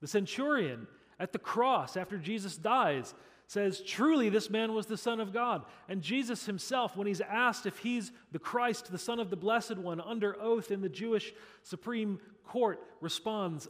[0.00, 0.86] The centurion
[1.18, 3.14] at the cross after Jesus dies
[3.46, 5.64] says, Truly, this man was the Son of God.
[5.88, 9.76] And Jesus himself, when he's asked if he's the Christ, the Son of the Blessed
[9.76, 11.32] One, under oath in the Jewish
[11.62, 13.68] Supreme Court, responds,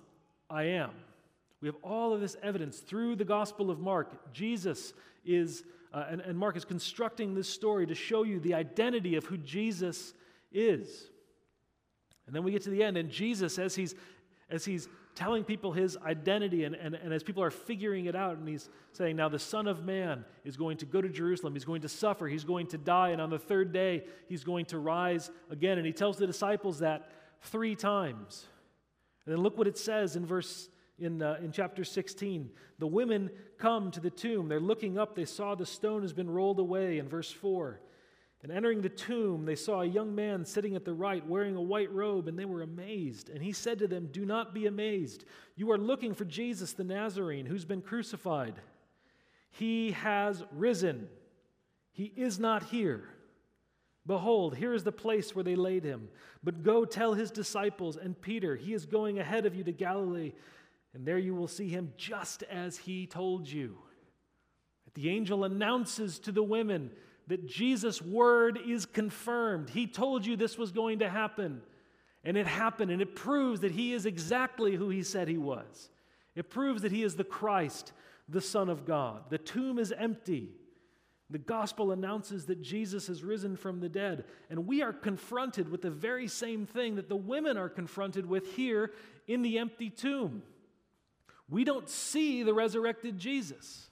[0.49, 0.91] I am.
[1.61, 4.33] We have all of this evidence through the Gospel of Mark.
[4.33, 4.95] Jesus
[5.25, 9.25] is, uh, and, and Mark is constructing this story to show you the identity of
[9.27, 10.15] who Jesus
[10.53, 11.11] is.
[12.27, 13.95] And then we get to the end, and Jesus, as he's,
[14.49, 18.39] as he's telling people his identity, and, and, and as people are figuring it out,
[18.39, 21.65] and he's saying, Now the Son of Man is going to go to Jerusalem, he's
[21.65, 24.79] going to suffer, he's going to die, and on the third day, he's going to
[24.79, 25.77] rise again.
[25.77, 27.11] And he tells the disciples that
[27.43, 28.47] three times.
[29.27, 30.69] And then look what it says in verse
[31.01, 32.51] in, uh, in chapter 16.
[32.79, 34.49] The women come to the tomb.
[34.49, 35.15] They're looking up.
[35.15, 37.81] They saw the stone has been rolled away in verse 4.
[38.43, 41.63] And entering the tomb, they saw a young man sitting at the right wearing a
[41.63, 43.29] white robe, and they were amazed.
[43.29, 45.25] And he said to them, Do not be amazed.
[45.57, 48.55] You are looking for Jesus the Nazarene, who's been crucified.
[49.51, 51.09] He has risen.
[51.93, 53.05] He is not here.
[54.07, 56.09] Behold, here is the place where they laid him.
[56.43, 60.33] But go tell his disciples and Peter, he is going ahead of you to Galilee,
[60.95, 63.79] and there you will see him just as he told you.
[64.95, 66.91] The angel announces to the women,
[67.29, 69.71] that Jesus' word is confirmed.
[69.71, 71.63] He told you this was going to happen,
[72.25, 75.91] and it happened, and it proves that he is exactly who he said he was.
[76.35, 77.93] It proves that he is the Christ,
[78.29, 79.31] the Son of God.
[79.31, 80.51] The tomb is empty.
[81.31, 85.83] The gospel announces that Jesus has risen from the dead, and we are confronted with
[85.83, 88.91] the very same thing that the women are confronted with here
[89.29, 90.43] in the empty tomb.
[91.51, 93.89] We don't see the resurrected Jesus.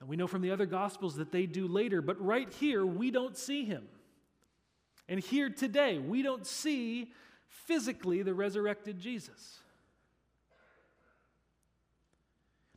[0.00, 3.10] And we know from the other Gospels that they do later, but right here, we
[3.10, 3.86] don't see him.
[5.08, 7.12] And here today, we don't see
[7.46, 9.60] physically the resurrected Jesus.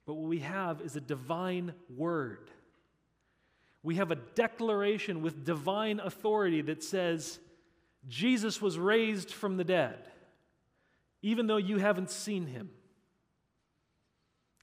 [0.05, 2.51] But what we have is a divine word.
[3.81, 7.39] We have a declaration with divine authority that says,
[8.07, 9.97] Jesus was raised from the dead,
[11.21, 12.69] even though you haven't seen him.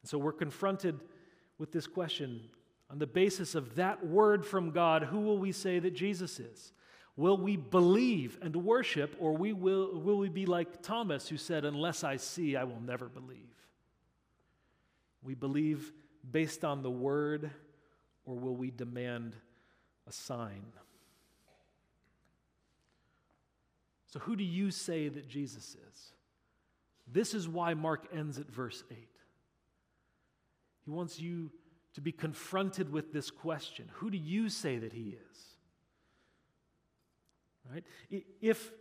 [0.02, 0.98] And so we're confronted
[1.58, 2.40] with this question
[2.90, 6.72] on the basis of that word from God, who will we say that Jesus is?
[7.16, 11.64] Will we believe and worship, or we will, will we be like Thomas, who said,
[11.64, 13.38] Unless I see, I will never believe?
[15.22, 15.92] We believe
[16.30, 17.50] based on the word,
[18.24, 19.36] or will we demand
[20.06, 20.62] a sign?
[24.06, 26.12] So, who do you say that Jesus is?
[27.10, 28.96] This is why Mark ends at verse 8.
[30.84, 31.50] He wants you
[31.94, 35.38] to be confronted with this question Who do you say that he is?
[37.70, 37.84] Right?
[38.40, 38.72] If,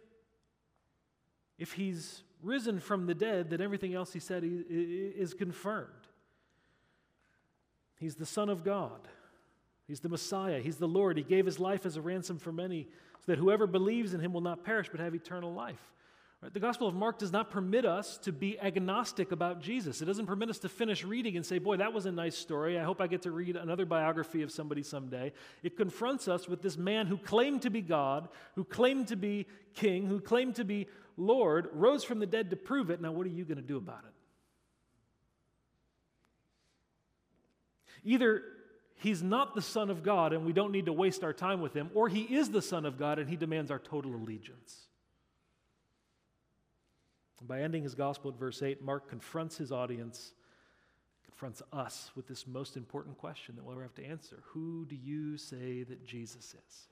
[1.57, 5.89] if he's risen from the dead, then everything else he said is confirmed.
[7.99, 9.07] He's the Son of God.
[9.87, 10.59] He's the Messiah.
[10.59, 11.17] He's the Lord.
[11.17, 12.87] He gave his life as a ransom for many
[13.19, 15.91] so that whoever believes in him will not perish but have eternal life.
[16.41, 16.53] Right?
[16.53, 20.01] The Gospel of Mark does not permit us to be agnostic about Jesus.
[20.01, 22.79] It doesn't permit us to finish reading and say, Boy, that was a nice story.
[22.79, 25.33] I hope I get to read another biography of somebody someday.
[25.61, 29.45] It confronts us with this man who claimed to be God, who claimed to be
[29.75, 30.87] king, who claimed to be
[31.17, 33.01] Lord, rose from the dead to prove it.
[33.01, 34.13] Now, what are you going to do about it?
[38.03, 38.41] Either
[38.95, 41.75] he's not the Son of God and we don't need to waste our time with
[41.75, 44.87] him, or he is the Son of God and he demands our total allegiance.
[47.47, 50.33] By ending his gospel at verse 8, Mark confronts his audience,
[51.25, 54.95] confronts us with this most important question that we'll ever have to answer Who do
[54.95, 56.87] you say that Jesus is?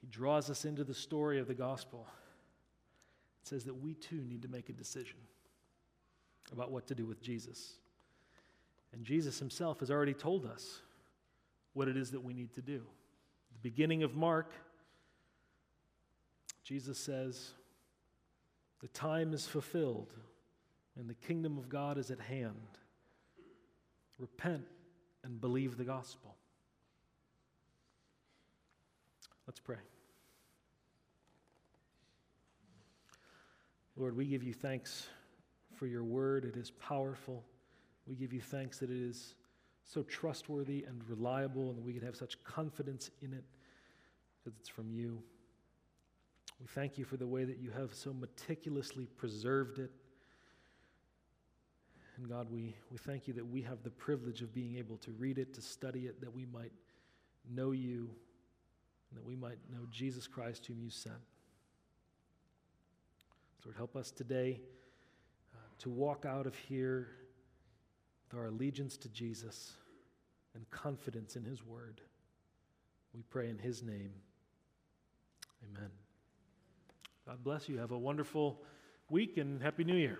[0.00, 2.06] He draws us into the story of the gospel.
[3.42, 5.18] It says that we too need to make a decision
[6.52, 7.74] about what to do with Jesus.
[8.92, 10.80] And Jesus himself has already told us
[11.74, 12.76] what it is that we need to do.
[12.76, 14.52] At the beginning of Mark,
[16.64, 17.50] Jesus says,
[18.80, 20.14] the time is fulfilled,
[20.96, 22.78] and the kingdom of God is at hand.
[24.18, 24.64] Repent
[25.24, 26.36] and believe the gospel.
[29.46, 29.76] Let's pray.
[33.96, 35.08] Lord, we give you thanks
[35.74, 36.44] for your word.
[36.44, 37.44] It is powerful.
[38.06, 39.34] We give you thanks that it is
[39.84, 43.44] so trustworthy and reliable, and that we can have such confidence in it
[44.38, 45.22] because it's from you.
[46.60, 49.90] We thank you for the way that you have so meticulously preserved it.
[52.16, 55.12] And God, we, we thank you that we have the privilege of being able to
[55.12, 56.72] read it, to study it, that we might
[57.50, 58.10] know you,
[59.08, 61.16] and that we might know Jesus Christ, whom you sent.
[63.64, 64.60] Lord, help us today
[65.54, 67.08] uh, to walk out of here
[68.24, 69.72] with our allegiance to Jesus
[70.54, 72.02] and confidence in his word.
[73.14, 74.12] We pray in his name.
[75.64, 75.90] Amen.
[77.26, 77.78] God bless you.
[77.78, 78.62] Have a wonderful
[79.10, 80.18] week and Happy New Year.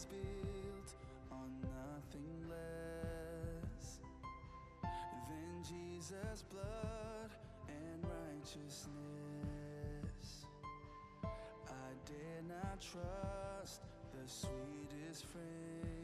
[0.00, 0.94] Is built
[1.30, 4.00] on nothing less
[4.82, 7.30] than Jesus' blood
[7.68, 8.86] and righteousness.
[11.24, 13.82] I dare not trust
[14.12, 15.99] the sweetest friend.